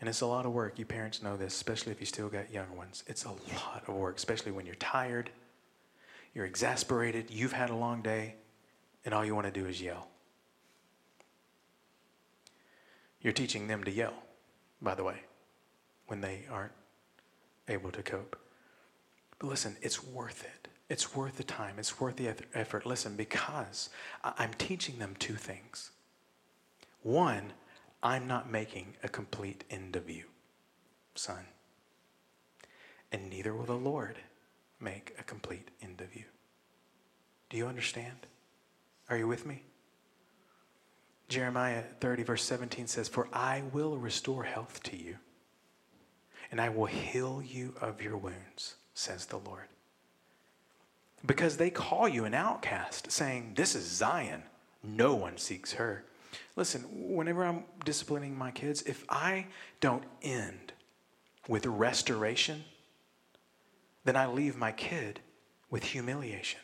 [0.00, 0.78] And it's a lot of work.
[0.78, 3.02] You parents know this, especially if you still got young ones.
[3.08, 5.30] It's a lot of work, especially when you're tired,
[6.34, 8.36] you're exasperated, you've had a long day,
[9.04, 10.08] and all you want to do is yell.
[13.26, 14.14] You're teaching them to yell,
[14.80, 15.16] by the way,
[16.06, 16.70] when they aren't
[17.66, 18.38] able to cope.
[19.40, 20.68] But listen, it's worth it.
[20.88, 21.74] It's worth the time.
[21.80, 22.86] It's worth the effort.
[22.86, 23.90] Listen, because
[24.22, 25.90] I'm teaching them two things.
[27.02, 27.52] One,
[28.00, 30.26] I'm not making a complete end of you,
[31.16, 31.46] son.
[33.10, 34.20] And neither will the Lord
[34.78, 36.26] make a complete end of you.
[37.50, 38.28] Do you understand?
[39.10, 39.64] Are you with me?
[41.28, 45.16] Jeremiah 30, verse 17 says, For I will restore health to you,
[46.50, 49.66] and I will heal you of your wounds, says the Lord.
[51.24, 54.44] Because they call you an outcast, saying, This is Zion.
[54.84, 56.04] No one seeks her.
[56.54, 59.46] Listen, whenever I'm disciplining my kids, if I
[59.80, 60.72] don't end
[61.48, 62.64] with restoration,
[64.04, 65.20] then I leave my kid
[65.70, 66.60] with humiliation.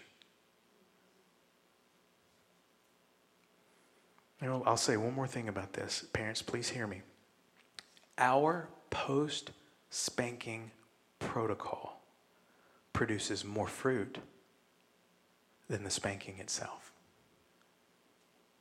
[4.43, 6.05] You know, I'll say one more thing about this.
[6.13, 7.03] Parents, please hear me.
[8.19, 9.53] Our post
[9.89, 10.73] spanking
[11.21, 12.03] protocol
[12.93, 14.19] produces more fruit
[15.69, 16.93] than the spanking itself.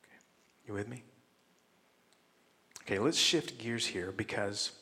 [0.04, 0.17] Okay.
[0.67, 1.04] You with me?
[2.84, 4.74] Okay, let's shift gears here because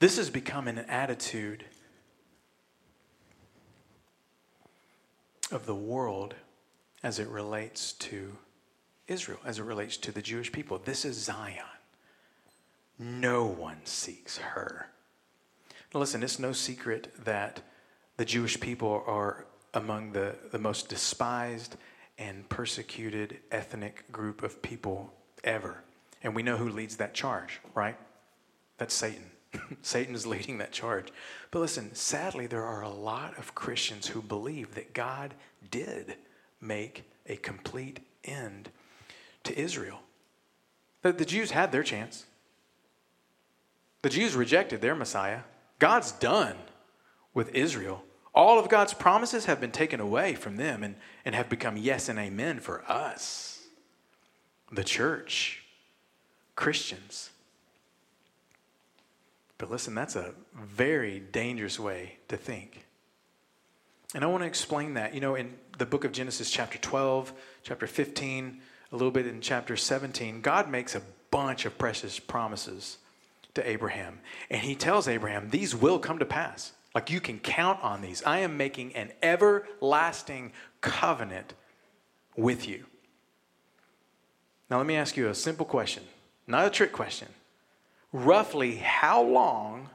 [0.00, 1.64] this has become an attitude
[5.52, 6.34] of the world
[7.04, 8.36] as it relates to
[9.10, 10.78] Israel as it relates to the Jewish people.
[10.78, 11.64] This is Zion.
[12.98, 14.88] No one seeks her.
[15.92, 17.60] Now listen, it's no secret that
[18.16, 21.76] the Jewish people are among the, the most despised
[22.18, 25.82] and persecuted ethnic group of people ever.
[26.22, 27.96] And we know who leads that charge, right?
[28.78, 29.30] That's Satan.
[29.82, 31.08] Satan is leading that charge.
[31.50, 35.34] But listen, sadly, there are a lot of Christians who believe that God
[35.70, 36.16] did
[36.60, 38.70] make a complete end
[39.44, 40.00] to Israel.
[41.02, 42.26] The, the Jews had their chance.
[44.02, 45.40] The Jews rejected their Messiah.
[45.78, 46.56] God's done
[47.34, 48.04] with Israel.
[48.34, 52.08] All of God's promises have been taken away from them and, and have become yes
[52.08, 53.66] and amen for us,
[54.70, 55.64] the church,
[56.54, 57.30] Christians.
[59.58, 62.86] But listen, that's a very dangerous way to think.
[64.14, 65.14] And I want to explain that.
[65.14, 68.60] You know, in the book of Genesis, chapter 12, chapter 15,
[68.92, 72.98] a little bit in chapter 17, God makes a bunch of precious promises
[73.54, 74.20] to Abraham.
[74.50, 76.72] And he tells Abraham, These will come to pass.
[76.94, 78.22] Like you can count on these.
[78.24, 81.54] I am making an everlasting covenant
[82.36, 82.84] with you.
[84.68, 86.04] Now, let me ask you a simple question,
[86.46, 87.28] not a trick question.
[88.12, 89.88] Roughly, how long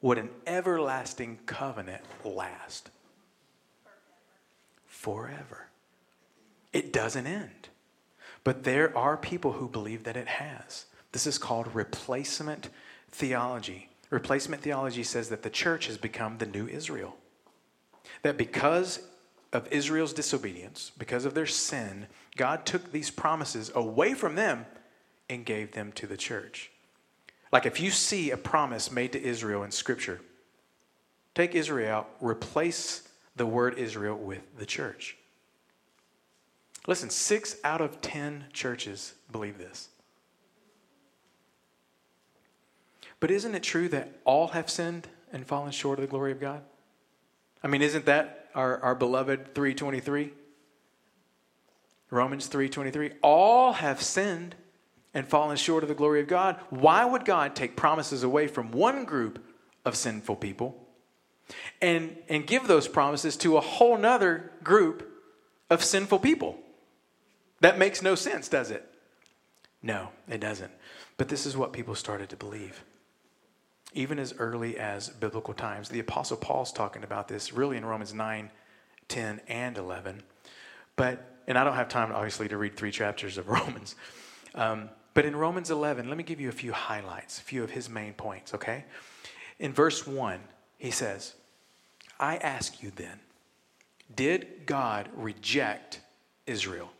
[0.00, 2.90] would an everlasting covenant last?
[4.86, 5.68] Forever.
[6.72, 7.68] It doesn't end.
[8.44, 10.84] But there are people who believe that it has.
[11.12, 12.68] This is called replacement
[13.10, 13.88] theology.
[14.10, 17.16] Replacement theology says that the church has become the new Israel.
[18.22, 19.00] That because
[19.52, 24.66] of Israel's disobedience, because of their sin, God took these promises away from them
[25.30, 26.70] and gave them to the church.
[27.52, 30.20] Like if you see a promise made to Israel in Scripture,
[31.34, 35.16] take Israel out, replace the word Israel with the church.
[36.86, 39.88] Listen, six out of ten churches believe this.
[43.20, 46.40] But isn't it true that all have sinned and fallen short of the glory of
[46.40, 46.62] God?
[47.62, 50.32] I mean, isn't that our, our beloved 323?
[52.10, 54.54] Romans 3:23 all have sinned
[55.14, 56.60] and fallen short of the glory of God.
[56.70, 59.44] Why would God take promises away from one group
[59.84, 60.86] of sinful people
[61.80, 65.10] and, and give those promises to a whole nother group
[65.70, 66.58] of sinful people?
[67.60, 68.88] That makes no sense, does it?
[69.82, 70.72] No, it doesn't.
[71.16, 72.84] But this is what people started to believe.
[73.94, 75.88] even as early as biblical times.
[75.88, 78.50] The Apostle Paul's talking about this really in Romans 9,
[79.08, 80.22] 10, and 11.
[80.96, 83.96] But, and I don't have time, obviously, to read three chapters of Romans.
[84.54, 87.70] Um, but in Romans 11, let me give you a few highlights, a few of
[87.70, 88.84] his main points, okay?
[89.60, 90.40] In verse 1,
[90.78, 91.34] he says,
[92.18, 93.20] I ask you then,
[94.14, 96.00] did God reject
[96.46, 96.90] Israel?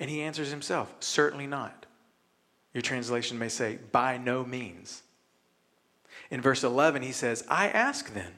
[0.00, 1.86] And he answers himself, certainly not.
[2.72, 5.02] Your translation may say, by no means.
[6.30, 8.32] In verse 11, he says, I ask then,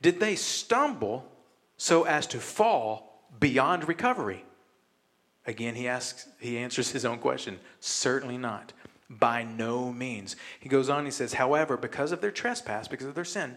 [0.00, 1.30] did they stumble
[1.76, 4.44] so as to fall beyond recovery?
[5.46, 7.58] Again, he asks, he answers his own question.
[7.80, 8.72] Certainly not.
[9.08, 10.36] By no means.
[10.60, 13.56] He goes on, he says, however, because of their trespass, because of their sin,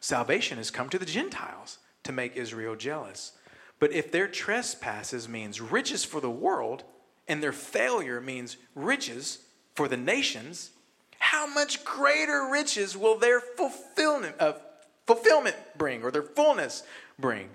[0.00, 3.32] salvation has come to the Gentiles to make Israel jealous.
[3.82, 6.84] But if their trespasses means riches for the world,
[7.26, 9.40] and their failure means riches
[9.74, 10.70] for the nations,
[11.18, 14.52] how much greater riches will their fulfillment, uh,
[15.04, 16.84] fulfillment bring or their fullness
[17.18, 17.48] bring?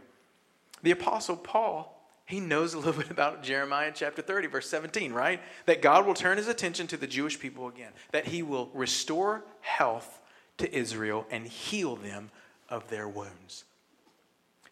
[0.84, 5.40] The Apostle Paul, he knows a little bit about Jeremiah chapter 30, verse 17, right?
[5.66, 9.46] That God will turn his attention to the Jewish people again, that he will restore
[9.62, 10.20] health
[10.58, 12.32] to Israel and heal them
[12.68, 13.64] of their wounds.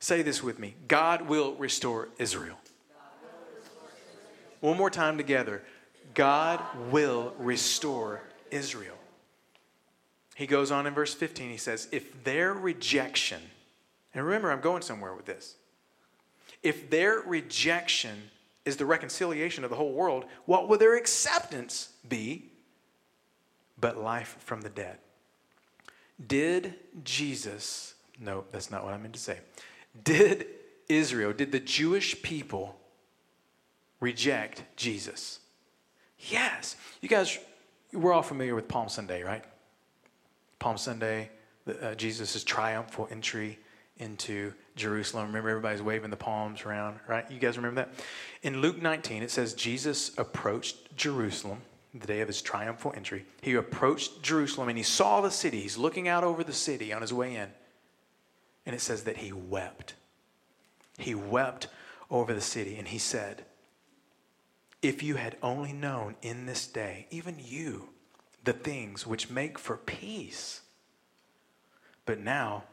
[0.06, 2.58] Say this with me God will restore Israel.
[4.60, 5.64] One more time together.
[6.14, 8.99] God will restore Israel.
[10.36, 13.41] He goes on in verse 15, he says, If their rejection,
[14.14, 15.56] and remember, I'm going somewhere with this.
[16.62, 18.30] If their rejection
[18.64, 22.51] is the reconciliation of the whole world, what will their acceptance be
[23.80, 24.99] but life from the dead?
[26.28, 29.39] Did Jesus, no, that's not what I meant to say.
[30.04, 30.48] Did
[30.89, 32.76] Israel, did the Jewish people
[34.00, 35.39] reject Jesus?
[36.20, 36.76] Yes.
[37.02, 37.38] You guys,
[37.93, 39.43] we're all familiar with Palm Sunday, right?
[40.60, 41.30] Palm Sunday,
[41.82, 43.60] uh, Jesus' triumphal entry
[43.98, 45.28] into Jerusalem.
[45.28, 47.30] Remember, everybody's waving the palms around, right?
[47.32, 47.93] You guys remember that?
[48.43, 51.62] In Luke 19, it says Jesus approached Jerusalem
[51.93, 53.26] the day of his triumphal entry.
[53.41, 55.62] He approached Jerusalem and he saw the city.
[55.62, 57.50] He's looking out over the city on his way in.
[58.66, 59.93] And it says that he wept.
[60.97, 61.68] He wept
[62.09, 63.45] over the city and he said,
[64.82, 67.89] If you had only known in this day, even you,
[68.43, 70.61] the things which make for peace,
[72.05, 72.63] but now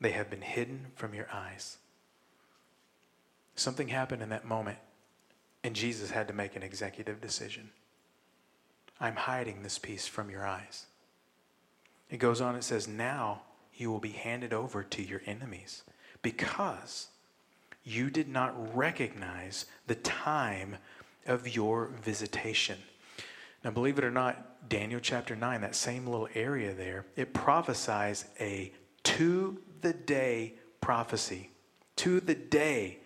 [0.00, 1.78] they have been hidden from your eyes.
[3.56, 4.78] Something happened in that moment,
[5.62, 7.70] and Jesus had to make an executive decision.
[9.00, 10.86] I'm hiding this peace from your eyes.
[12.10, 13.42] It goes on, it says, Now
[13.76, 15.82] you will be handed over to your enemies
[16.22, 17.08] because
[17.82, 20.76] you did not recognize the time
[21.26, 22.78] of your visitation.
[23.62, 28.26] Now, believe it or not, Daniel chapter 9, that same little area there, it prophesies
[28.40, 28.72] a
[29.04, 31.50] to the day prophecy,
[31.96, 32.98] to the day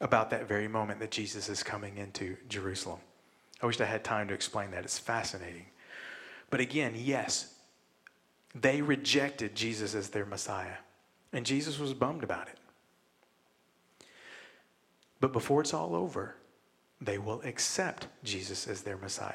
[0.00, 2.98] about that very moment that Jesus is coming into Jerusalem.
[3.62, 4.84] I wish I had time to explain that.
[4.84, 5.66] It's fascinating.
[6.50, 7.51] But again, yes,
[8.54, 10.76] they rejected Jesus as their Messiah,
[11.32, 12.58] and Jesus was bummed about it.
[15.20, 16.36] But before it's all over,
[17.00, 19.34] they will accept Jesus as their Messiah.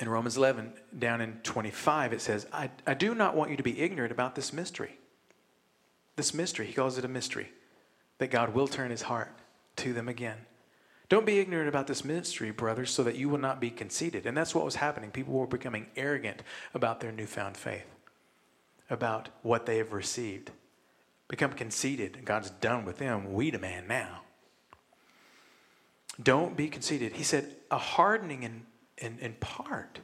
[0.00, 3.62] In Romans 11, down in 25, it says, I, I do not want you to
[3.62, 4.98] be ignorant about this mystery.
[6.16, 7.52] This mystery, he calls it a mystery,
[8.18, 9.32] that God will turn his heart
[9.76, 10.38] to them again.
[11.08, 14.26] Don't be ignorant about this mystery, brothers, so that you will not be conceited.
[14.26, 15.10] And that's what was happening.
[15.10, 16.42] People were becoming arrogant
[16.72, 17.86] about their newfound faith,
[18.90, 20.50] about what they have received.
[21.28, 23.32] Become conceited, God's done with them.
[23.32, 24.22] We demand now.
[26.22, 27.14] Don't be conceited.
[27.14, 28.66] He said, a hardening in,
[28.98, 30.00] in, in part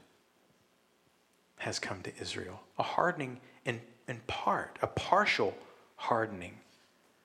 [1.58, 2.62] has come to Israel.
[2.78, 5.54] A hardening in, in part, a partial
[5.96, 6.54] hardening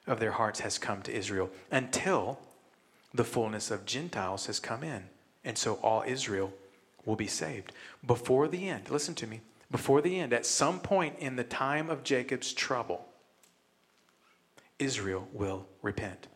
[0.06, 2.40] of their hearts has come to Israel until
[3.14, 5.06] the fullness of Gentiles has come in.
[5.44, 6.54] And so all Israel
[7.06, 7.72] will be saved.
[8.06, 9.42] Before the end, listen to me,
[9.72, 13.06] before the end, at some point in the time of Jacob's trouble,
[14.80, 16.28] Israel will repent.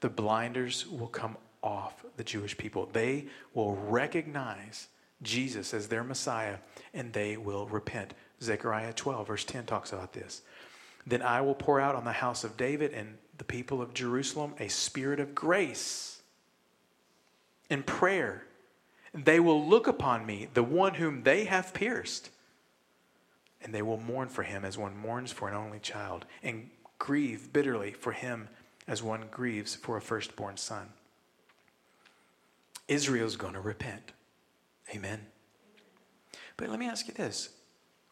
[0.00, 2.88] The blinders will come off the Jewish people.
[2.92, 4.88] They will recognize
[5.22, 6.56] Jesus as their Messiah
[6.94, 8.14] and they will repent.
[8.40, 10.42] Zechariah 12, verse 10 talks about this.
[11.06, 14.54] Then I will pour out on the house of David and the people of Jerusalem
[14.60, 16.20] a spirit of grace
[17.70, 18.44] and prayer.
[19.14, 22.30] They will look upon me, the one whom they have pierced,
[23.62, 27.52] and they will mourn for him as one mourns for an only child, and grieve
[27.52, 28.48] bitterly for him
[28.86, 30.88] as one grieves for a firstborn son.
[32.86, 34.12] Israel's going to repent.
[34.94, 35.26] Amen.
[36.56, 37.50] But let me ask you this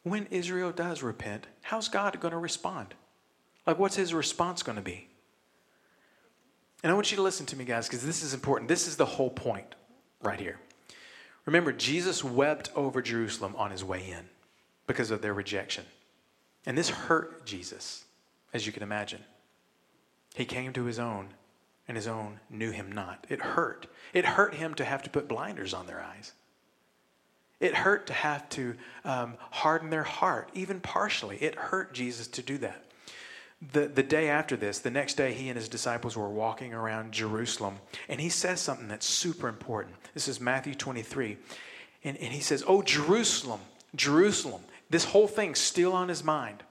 [0.02, 2.94] when Israel does repent, how's God going to respond?
[3.66, 5.08] Like, what's his response going to be?
[6.84, 8.68] And I want you to listen to me, guys, because this is important.
[8.68, 9.74] This is the whole point
[10.22, 10.60] right here.
[11.46, 14.28] Remember, Jesus wept over Jerusalem on his way in
[14.86, 15.84] because of their rejection.
[16.64, 18.04] And this hurt Jesus,
[18.52, 19.20] as you can imagine.
[20.34, 21.28] He came to his own,
[21.88, 23.26] and his own knew him not.
[23.28, 23.86] It hurt.
[24.12, 26.32] It hurt him to have to put blinders on their eyes.
[27.58, 28.74] It hurt to have to
[29.04, 31.38] um, harden their heart, even partially.
[31.38, 32.82] It hurt Jesus to do that.
[33.72, 37.12] The, the day after this, the next day, he and his disciples were walking around
[37.12, 37.78] Jerusalem,
[38.08, 39.96] and he says something that's super important.
[40.12, 41.38] This is Matthew 23.
[42.04, 43.60] And, and he says, Oh, Jerusalem,
[43.94, 44.60] Jerusalem.
[44.88, 46.62] This whole thing's still on his mind.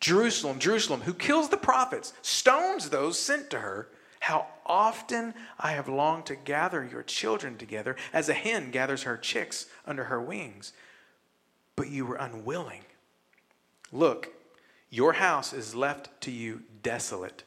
[0.00, 3.88] Jerusalem, Jerusalem, who kills the prophets, stones those sent to her.
[4.20, 9.16] How often I have longed to gather your children together as a hen gathers her
[9.16, 10.72] chicks under her wings,
[11.76, 12.82] but you were unwilling.
[13.92, 14.30] Look,
[14.90, 17.44] your house is left to you desolate.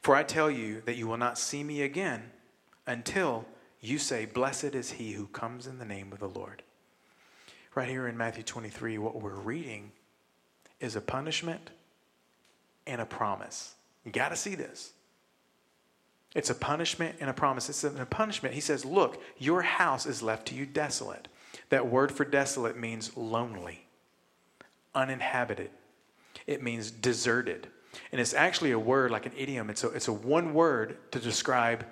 [0.00, 2.30] For I tell you that you will not see me again
[2.86, 3.46] until
[3.80, 6.62] you say, Blessed is he who comes in the name of the Lord.
[7.74, 9.92] Right here in Matthew 23, what we're reading
[10.80, 11.70] is a punishment
[12.86, 13.74] and a promise.
[14.04, 14.92] You got to see this.
[16.34, 17.68] It's a punishment and a promise.
[17.68, 18.54] It's a punishment.
[18.54, 21.28] He says, Look, your house is left to you desolate.
[21.70, 23.86] That word for desolate means lonely,
[24.94, 25.70] uninhabited,
[26.46, 27.68] it means deserted.
[28.12, 29.68] And it's actually a word like an idiom.
[29.68, 31.84] It's a, it's a one word to describe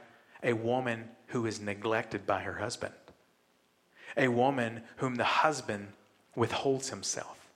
[0.43, 2.95] a woman who is neglected by her husband,
[4.19, 5.89] a woman whom the husband
[6.35, 7.49] withholds himself.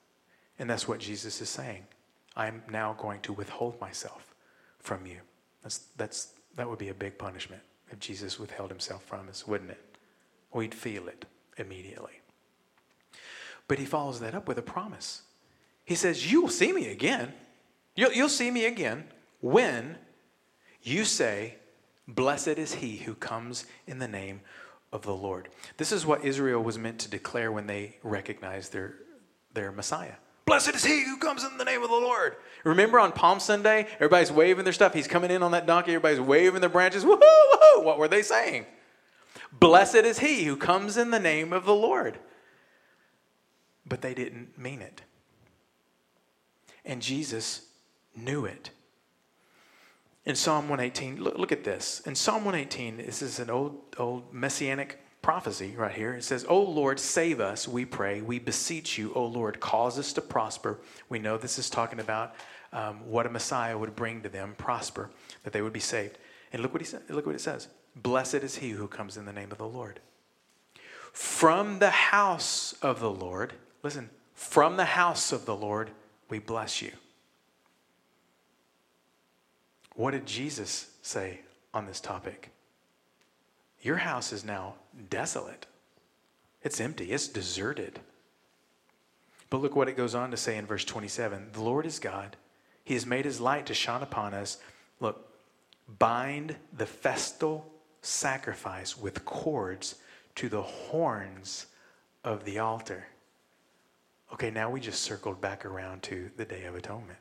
[0.59, 1.85] And that's what Jesus is saying.
[2.37, 4.35] I'm now going to withhold myself
[4.79, 5.19] from you.
[5.63, 9.71] That's, that's, that would be a big punishment if Jesus withheld himself from us, wouldn't
[9.71, 9.97] it?
[10.53, 11.25] We'd feel it
[11.59, 12.21] immediately.
[13.69, 15.23] But he follows that up with a promise.
[15.85, 17.33] He says, You will see me again.
[17.95, 19.05] You'll, you'll see me again
[19.41, 19.97] when
[20.83, 21.57] you say,
[22.09, 24.41] Blessed is he who comes in the name
[24.93, 25.49] of the Lord.
[25.79, 28.95] This is what Israel was meant to declare when they recognized their,
[29.55, 30.15] their Messiah.
[30.45, 32.37] Blessed is he who comes in the name of the Lord.
[32.65, 34.93] Remember on Palm Sunday, everybody's waving their stuff.
[34.93, 37.05] He's coming in on that donkey, everybody's waving their branches.
[37.05, 37.85] Woohoo, woohoo.
[37.85, 38.67] What were they saying?
[39.53, 42.19] Blessed is he who comes in the name of the Lord.
[43.87, 45.03] But they didn't mean it.
[46.85, 47.63] And Jesus
[48.17, 48.71] knew it.
[50.25, 52.01] In Psalm 118, look, look, at this.
[52.07, 56.15] In Psalm 118, this is an old, old messianic prophecy right here.
[56.15, 58.21] It says, O Lord, save us, we pray.
[58.21, 60.79] We beseech you, O Lord, cause us to prosper.
[61.09, 62.35] We know this is talking about
[62.73, 65.11] um, what a Messiah would bring to them, prosper,
[65.43, 66.19] that they would be saved.
[66.53, 69.25] And look what, he sa- look what it says Blessed is he who comes in
[69.25, 69.99] the name of the Lord.
[71.13, 75.91] From the house of the Lord, listen, from the house of the Lord,
[76.29, 76.93] we bless you.
[79.95, 81.41] What did Jesus say
[81.75, 82.51] on this topic?
[83.81, 84.75] Your house is now
[85.11, 85.67] desolate.
[86.63, 88.01] It's empty, it's deserted.
[89.51, 92.37] But look what it goes on to say in verse 27 The Lord is God.
[92.85, 94.59] He has made his light to shine upon us.
[94.99, 95.29] Look,
[95.99, 97.71] bind the festal
[98.01, 99.97] sacrifice with cords
[100.37, 101.67] to the horns
[102.25, 103.07] of the altar.
[104.33, 107.19] Okay, now we just circled back around to the Day of Atonement.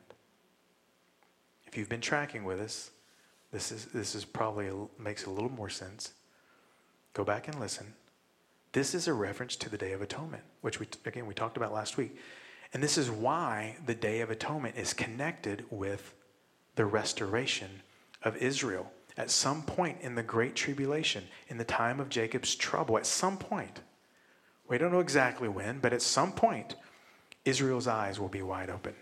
[1.72, 2.90] If you've been tracking with us,
[3.50, 6.12] this is this is probably a, makes a little more sense.
[7.14, 7.94] Go back and listen.
[8.72, 11.72] This is a reference to the Day of Atonement, which we again we talked about
[11.72, 12.18] last week.
[12.74, 16.14] And this is why the Day of Atonement is connected with
[16.76, 17.70] the restoration
[18.22, 18.92] of Israel.
[19.16, 23.38] At some point in the Great Tribulation, in the time of Jacob's trouble, at some
[23.38, 23.80] point,
[24.68, 26.76] we don't know exactly when, but at some point,
[27.46, 28.94] Israel's eyes will be wide open.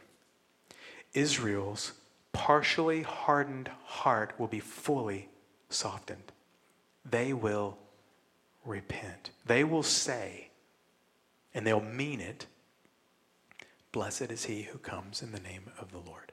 [1.14, 1.93] Israel's
[2.41, 5.28] partially hardened heart will be fully
[5.68, 6.32] softened.
[7.05, 7.76] They will
[8.64, 9.30] repent.
[9.45, 10.49] They will say,
[11.53, 12.47] and they'll mean it
[13.93, 16.32] Blessed is he who comes in the name of the Lord.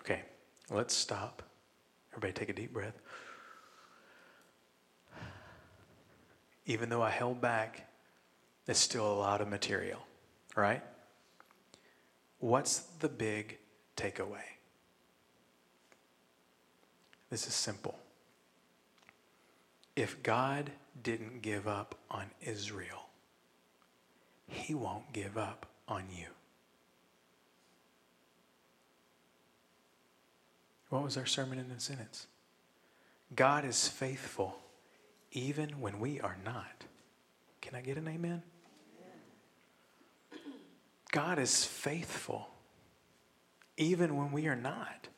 [0.00, 0.22] Okay,
[0.68, 1.42] let's stop.
[2.10, 2.98] Everybody take a deep breath.
[6.66, 7.88] Even though I held back
[8.68, 9.98] it's still a lot of material,
[10.54, 10.82] right?
[12.42, 13.58] What's the big
[13.96, 14.42] takeaway?
[17.30, 17.96] This is simple.
[19.94, 20.72] If God
[21.04, 23.06] didn't give up on Israel,
[24.48, 26.26] he won't give up on you.
[30.88, 32.26] What was our sermon in the sentence?
[33.36, 34.58] God is faithful
[35.30, 36.86] even when we are not.
[37.60, 38.42] Can I get an amen?
[41.12, 42.48] God is faithful,
[43.76, 45.08] even when we are not.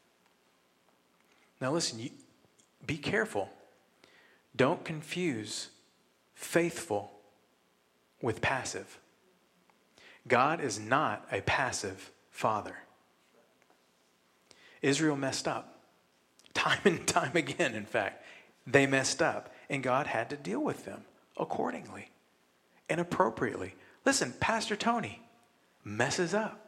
[1.61, 2.11] Now, listen, you,
[2.87, 3.49] be careful.
[4.55, 5.71] Don't confuse
[6.35, 7.13] faithful
[8.21, 8.99] with passive.
[10.27, 12.77] God is not a passive father.
[14.83, 15.79] Israel messed up
[16.55, 18.25] time and time again, in fact.
[18.67, 21.05] They messed up, and God had to deal with them
[21.37, 22.11] accordingly
[22.89, 23.75] and appropriately.
[24.05, 25.21] Listen, Pastor Tony
[25.85, 26.65] messes up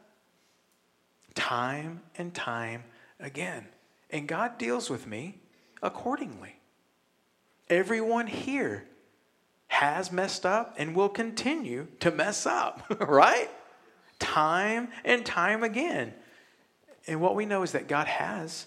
[1.35, 2.83] time and time
[3.19, 3.67] again,
[4.09, 5.39] and God deals with me
[5.81, 6.55] accordingly.
[7.69, 8.85] Everyone here
[9.67, 13.49] has messed up and will continue to mess up, right?
[14.19, 16.13] Time and time again.
[17.05, 18.65] And what we know is that God has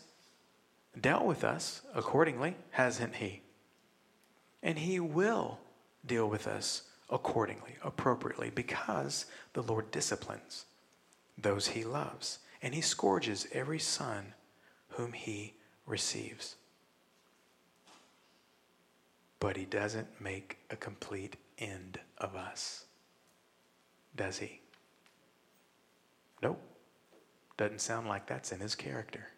[0.98, 3.42] dealt with us accordingly, hasn't He?
[4.62, 5.58] And He will
[6.06, 10.64] deal with us accordingly, appropriately, because the Lord disciplines
[11.36, 12.38] those He loves.
[12.62, 14.34] And He scourges every son
[14.90, 15.54] whom He
[15.86, 16.56] receives
[19.40, 22.84] but he doesn't make a complete end of us.
[24.14, 24.60] Does he?
[26.42, 26.60] Nope.
[27.56, 29.28] Doesn't sound like that's in his character.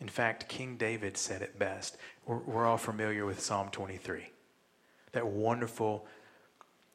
[0.00, 1.96] In fact, King David said it best.
[2.26, 4.30] We're, we're, all familiar with Psalm 23,
[5.16, 6.06] that wonderful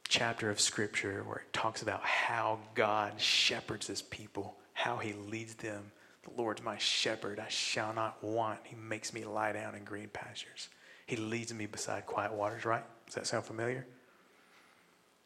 [0.08, 5.56] chapter of Scripture where it talks about how God shepherds his people, how he leads
[5.56, 5.92] them
[6.24, 8.60] the Lord's my shepherd, I shall not want.
[8.64, 10.70] He makes me lie down in green pastures.
[11.08, 12.84] He leads me beside quiet waters, right?
[13.06, 13.86] Does that sound familiar?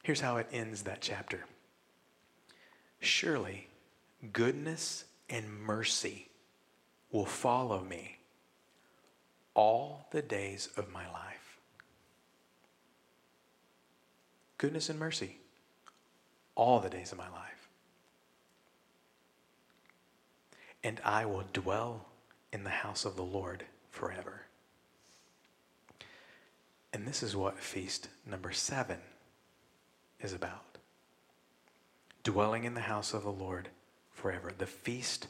[0.03, 1.43] Here's how it ends that chapter
[2.99, 3.67] Surely
[4.31, 6.29] goodness and mercy
[7.11, 8.17] will follow me
[9.53, 11.44] all the days of my life.
[14.57, 15.37] Goodness and mercy,
[16.55, 17.55] all the days of my life.
[20.85, 22.05] and I will dwell
[22.53, 24.43] in the house of the Lord forever.
[26.93, 28.99] And this is what feast number seven
[30.21, 30.77] is about
[32.23, 33.69] dwelling in the house of the Lord
[34.11, 34.51] forever.
[34.55, 35.27] The feast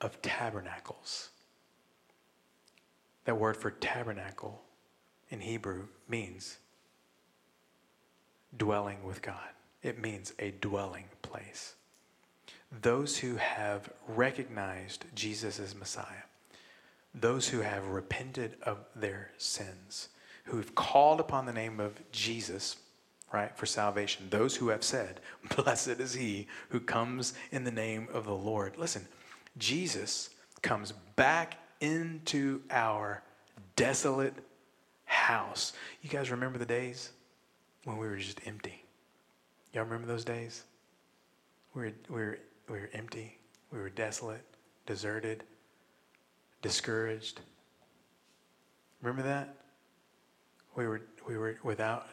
[0.00, 1.30] of tabernacles.
[3.24, 4.62] That word for tabernacle
[5.30, 6.58] in Hebrew means
[8.56, 9.48] dwelling with God,
[9.82, 11.74] it means a dwelling place
[12.82, 16.24] those who have recognized Jesus as Messiah,
[17.14, 20.08] those who have repented of their sins,
[20.44, 22.76] who've called upon the name of Jesus,
[23.32, 25.20] right, for salvation, those who have said,
[25.56, 28.76] Blessed is he who comes in the name of the Lord.
[28.76, 29.06] Listen,
[29.58, 30.30] Jesus
[30.62, 33.22] comes back into our
[33.76, 34.34] desolate
[35.04, 35.72] house.
[36.02, 37.10] You guys remember the days
[37.86, 38.84] when we were just empty?
[39.72, 40.64] Y'all remember those days?
[41.72, 43.38] We were, we were we were empty,
[43.72, 44.44] we were desolate,
[44.86, 45.44] deserted,
[46.62, 47.40] discouraged.
[49.02, 49.54] Remember that?
[50.74, 52.06] We were, we were without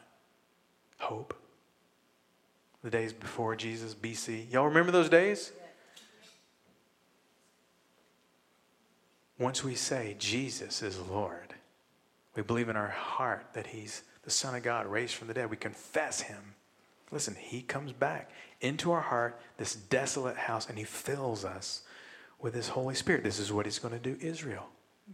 [0.99, 1.33] hope.
[2.83, 4.51] The days before Jesus, BC.
[4.51, 5.53] Y'all remember those days?
[9.39, 11.55] Once we say Jesus is Lord,
[12.35, 15.49] we believe in our heart that He's the Son of God raised from the dead.
[15.49, 16.55] We confess Him.
[17.11, 21.83] Listen, He comes back into our heart, this desolate house, and He fills us
[22.39, 23.23] with His Holy Spirit.
[23.23, 24.67] This is what He's going to do Israel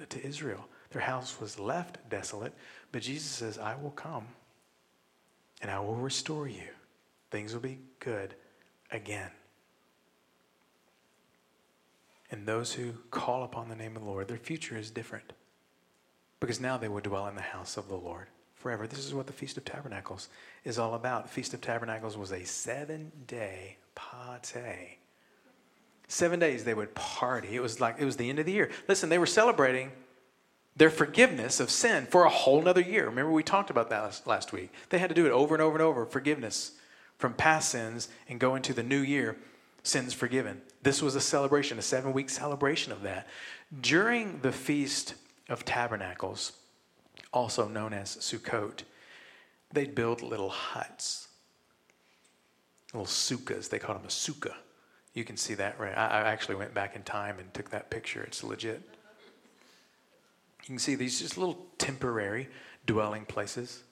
[0.10, 0.68] to Israel.
[0.92, 2.54] Their house was left desolate,
[2.92, 4.28] but Jesus says, I will come
[5.62, 6.68] and I will restore you.
[7.32, 8.34] Things will be good
[8.92, 9.32] again.
[12.32, 15.34] And those who call upon the name of the Lord, their future is different
[16.40, 18.28] because now they will dwell in the house of the Lord
[18.60, 18.86] forever.
[18.86, 20.30] This is what the Feast of Tabernacles
[20.64, 21.30] is all about.
[21.30, 25.00] Feast of Tabernacles was a seven day party.
[26.08, 27.56] Seven days they would party.
[27.56, 28.70] It was like it was the end of the year.
[28.88, 29.92] Listen, they were celebrating
[30.76, 33.06] their forgiveness of sin for a whole nother year.
[33.06, 34.72] Remember, we talked about that last week.
[34.90, 36.74] They had to do it over and over and over forgiveness
[37.18, 39.38] from past sins and go into the new year,
[39.84, 40.62] sins forgiven.
[40.82, 43.28] This was a celebration, a seven week celebration of that.
[43.82, 45.16] During the Feast
[45.50, 46.54] of Tabernacles,
[47.32, 48.84] also known as Sukkot,
[49.72, 51.28] they'd build little huts,
[52.94, 53.70] little sukkahs.
[53.70, 54.56] They called them a sukkah.
[55.14, 55.96] You can see that right.
[55.98, 58.24] I, I actually went back in time and took that picture.
[58.24, 58.82] It's legit.
[60.64, 62.48] You can see these just little temporary
[62.86, 63.84] dwelling places.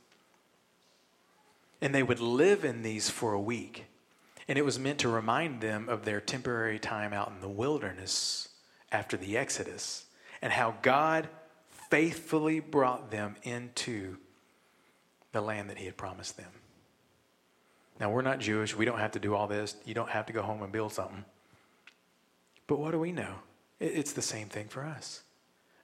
[1.82, 3.86] And they would live in these for a week.
[4.48, 8.50] And it was meant to remind them of their temporary time out in the wilderness
[8.92, 10.06] after the Exodus
[10.42, 11.28] and how God
[11.90, 14.18] faithfully brought them into
[15.32, 16.52] the land that he had promised them.
[18.00, 18.76] Now, we're not Jewish.
[18.76, 19.76] We don't have to do all this.
[19.86, 21.26] You don't have to go home and build something.
[22.68, 23.36] But what do we know?
[23.80, 25.24] It's the same thing for us.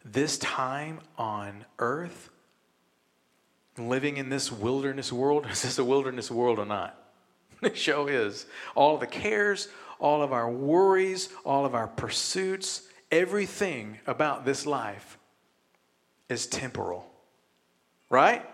[0.06, 2.30] This time on earth,
[3.78, 7.00] living in this wilderness world, is this a wilderness world or not?
[7.62, 8.46] It show is.
[8.76, 15.18] All the cares, all of our worries, all of our pursuits, everything about this life
[16.34, 17.10] is temporal.
[18.10, 18.46] Right?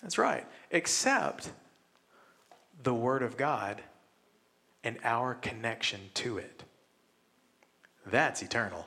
[0.00, 0.46] That's right.
[0.70, 1.50] Except
[2.82, 3.82] the Word of God
[4.82, 6.64] and our connection to it.
[8.06, 8.86] That's eternal.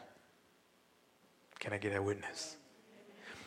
[1.59, 2.57] Can I get a witness?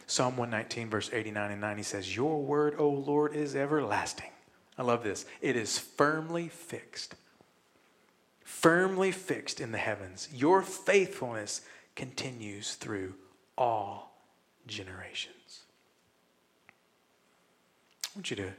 [0.06, 4.30] Psalm 119, verse 89 and 90 says, Your word, O Lord, is everlasting.
[4.78, 5.26] I love this.
[5.42, 7.14] It is firmly fixed.
[8.42, 10.28] Firmly fixed in the heavens.
[10.32, 11.60] Your faithfulness
[11.94, 13.14] continues through
[13.58, 14.07] all
[14.68, 15.62] generations.
[18.04, 18.52] I want you to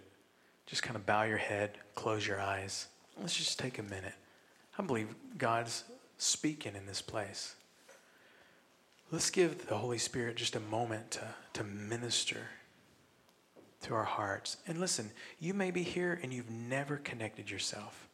[0.66, 2.88] just kind of bow your head, close your eyes.
[3.20, 4.14] Let's just take a minute.
[4.78, 5.84] I believe God's
[6.18, 7.56] speaking in this place.
[9.12, 12.42] Let's give the Holy Spirit just a moment to, to minister
[13.82, 14.58] to our hearts.
[14.68, 18.08] And listen, you may be here and you've never connected yourself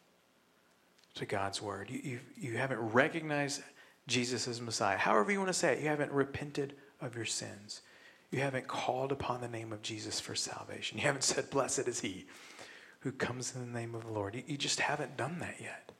[1.16, 1.90] to God's Word.
[1.90, 3.62] You, you, you haven't recognized
[4.06, 4.96] Jesus as Messiah.
[4.96, 7.82] However, you want to say it, you haven't repented of your sins.
[8.30, 10.98] You haven't called upon the name of Jesus for salvation.
[10.98, 12.26] You haven't said, Blessed is He
[13.00, 14.34] who comes in the name of the Lord.
[14.34, 15.92] You, you just haven't done that yet.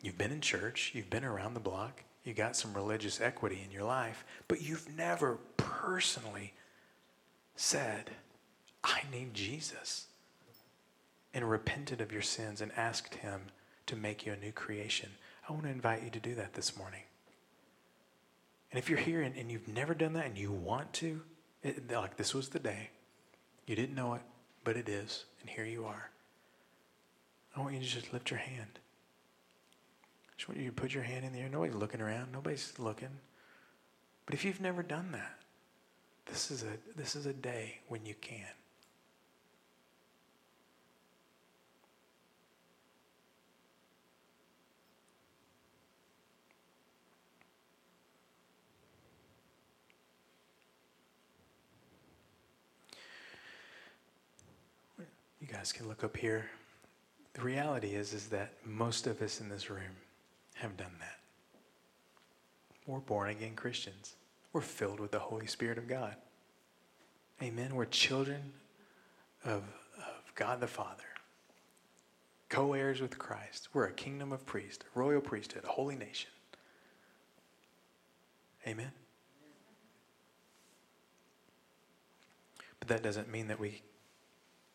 [0.00, 3.70] You've been in church, you've been around the block, you got some religious equity in
[3.70, 6.54] your life, but you've never personally
[7.54, 8.10] said,
[8.82, 10.06] I need Jesus,
[11.32, 13.42] and repented of your sins and asked Him
[13.86, 15.10] to make you a new creation.
[15.48, 17.02] I want to invite you to do that this morning.
[18.72, 21.20] And if you're here and, and you've never done that and you want to,
[21.62, 22.90] it, like this was the day.
[23.66, 24.22] You didn't know it,
[24.64, 26.10] but it is, and here you are.
[27.56, 28.78] I want you to just lift your hand.
[30.28, 31.48] I just want you to put your hand in the air.
[31.48, 32.32] Nobody's looking around.
[32.32, 33.20] Nobody's looking.
[34.26, 35.38] But if you've never done that,
[36.26, 38.46] this is a this is a day when you can.
[55.42, 56.48] You guys can look up here.
[57.34, 59.96] The reality is, is that most of us in this room
[60.54, 61.18] have done that.
[62.86, 64.14] We're born again Christians.
[64.52, 66.14] We're filled with the Holy Spirit of God.
[67.42, 67.74] Amen.
[67.74, 68.52] We're children
[69.44, 69.64] of,
[69.98, 71.02] of God the Father,
[72.48, 73.68] co heirs with Christ.
[73.72, 76.30] We're a kingdom of priests, a royal priesthood, a holy nation.
[78.64, 78.92] Amen.
[82.78, 83.82] But that doesn't mean that we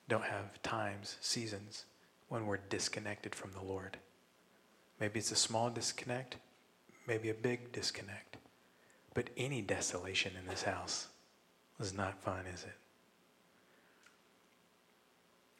[0.07, 1.85] don't have times, seasons
[2.29, 3.97] when we're disconnected from the Lord.
[4.99, 6.37] Maybe it's a small disconnect,
[7.07, 8.37] maybe a big disconnect.
[9.13, 11.07] But any desolation in this house
[11.79, 12.75] is not fun, is it?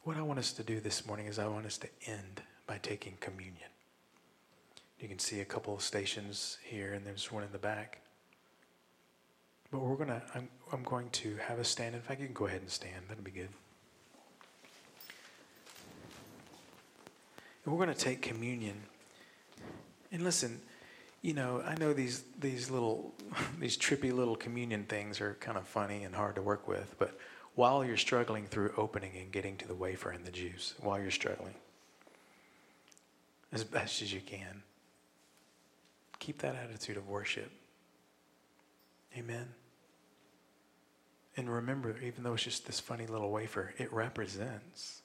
[0.04, 2.78] What I want us to do this morning is I want us to end by
[2.78, 3.70] taking communion.
[5.00, 8.00] You can see a couple of stations here, and there's one in the back.
[9.70, 11.94] But we're gonna, I'm, I'm going to have a stand.
[11.94, 13.06] In fact, you can go ahead and stand.
[13.08, 13.50] That'll be good.
[17.68, 18.82] We're going to take communion.
[20.12, 20.62] And listen,
[21.22, 23.14] you know, I know these these little
[23.60, 27.18] these trippy little communion things are kind of funny and hard to work with, but
[27.56, 31.10] while you're struggling through opening and getting to the wafer and the juice, while you're
[31.10, 31.56] struggling,
[33.52, 34.62] as best as you can,
[36.20, 37.52] keep that attitude of worship.
[39.18, 39.48] Amen.
[41.36, 45.02] And remember, even though it's just this funny little wafer, it represents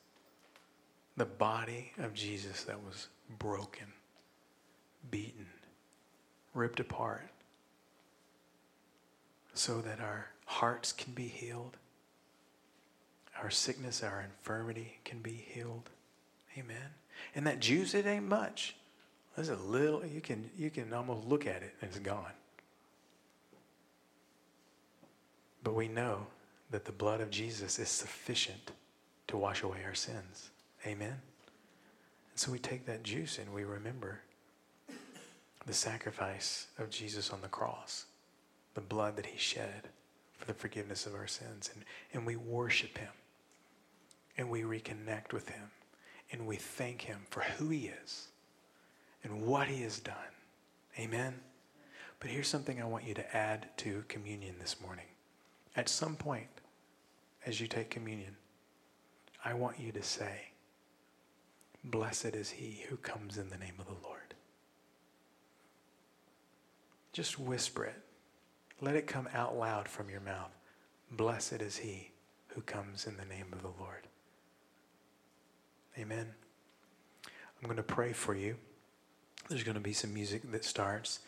[1.17, 3.09] the body of Jesus that was
[3.39, 3.87] broken,
[5.11, 5.47] beaten,
[6.55, 7.29] ripped apart,
[9.55, 11.77] so that our hearts can be healed,
[13.43, 15.91] our sickness, our infirmity can be healed.
[16.59, 16.95] Amen.
[17.35, 18.77] And that juice, it ain't much.
[19.37, 22.33] There's a little, you can, you can almost look at it and it's gone.
[25.65, 26.27] But we know
[26.71, 28.73] that the blood of Jesus is sufficient
[29.29, 30.51] to wash away our sins.
[30.87, 31.21] Amen?
[32.31, 34.21] And so we take that juice and we remember
[35.67, 38.07] the sacrifice of Jesus on the cross,
[38.75, 39.89] the blood that he shed
[40.39, 41.71] for the forgiveness of our sins.
[41.75, 43.13] And, and we worship him
[44.37, 45.71] and we reconnect with him
[46.33, 48.29] and we thank him for who he is
[49.23, 50.15] and what he has done.
[50.99, 51.35] Amen?
[52.19, 55.07] But here's something I want you to add to communion this morning.
[55.77, 56.49] At some point,
[57.47, 58.37] as you take communion,
[59.45, 60.52] I want you to say,
[61.85, 64.35] Blessed is he who comes in the name of the Lord.
[67.13, 68.01] Just whisper it.
[68.81, 70.51] Let it come out loud from your mouth.
[71.11, 72.11] Blessed is he
[72.49, 74.07] who comes in the name of the Lord.
[75.99, 76.29] Amen.
[77.27, 78.57] I'm going to pray for you.
[79.49, 81.21] There's going to be some music that starts,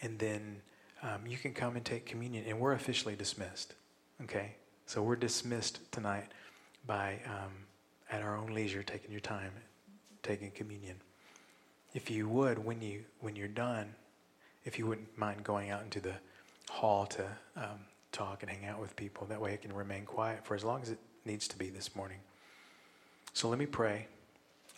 [0.00, 0.62] and then
[1.02, 3.74] um, you can come and take communion, and we're officially dismissed.
[4.22, 4.56] Okay?
[4.86, 6.32] So we're dismissed tonight
[6.86, 7.52] by, um,
[8.10, 9.52] at our own leisure, taking your time,
[10.22, 10.96] taking communion.
[11.94, 13.94] If you would, when, you, when you're done,
[14.64, 16.14] if you wouldn't mind going out into the
[16.68, 17.24] hall to
[17.56, 17.80] um,
[18.12, 20.82] talk and hang out with people, that way it can remain quiet for as long
[20.82, 22.18] as it needs to be this morning.
[23.32, 24.06] So let me pray.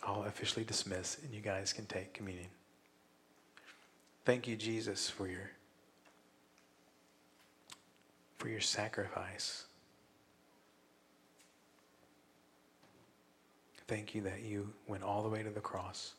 [0.03, 2.47] I'll officially dismiss, and you guys can take communion.
[4.25, 5.51] Thank you, Jesus, for your
[8.37, 9.65] for your sacrifice.
[13.91, 16.13] Thank you that you went all the way to the cross,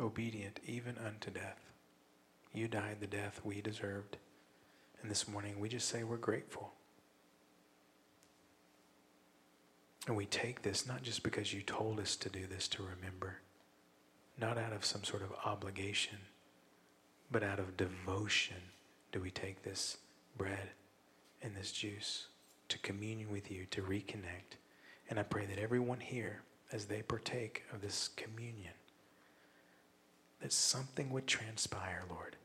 [0.00, 1.60] obedient even unto death.
[2.54, 4.16] You died the death we deserved.
[5.02, 6.72] And this morning we just say we're grateful.
[10.06, 13.40] And we take this not just because you told us to do this to remember,
[14.40, 16.16] not out of some sort of obligation,
[17.30, 18.56] but out of devotion
[19.12, 19.98] do we take this
[20.34, 20.70] bread
[21.42, 22.28] and this juice
[22.70, 24.56] to communion with you, to reconnect.
[25.08, 26.42] And I pray that everyone here,
[26.72, 28.74] as they partake of this communion,
[30.40, 32.36] that something would transpire, Lord.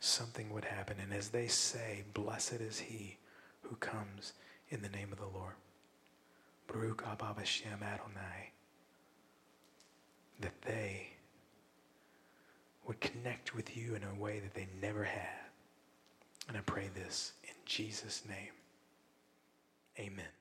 [0.00, 0.96] Something would happen.
[1.02, 3.18] And as they say, Blessed is he
[3.62, 4.32] who comes
[4.70, 5.54] in the name of the Lord.
[6.66, 8.52] Baruch haba b'shem Adonai.
[10.40, 11.10] That they
[12.86, 15.50] would connect with you in a way that they never have.
[16.48, 18.52] And I pray this in Jesus' name.
[19.98, 20.39] Amen.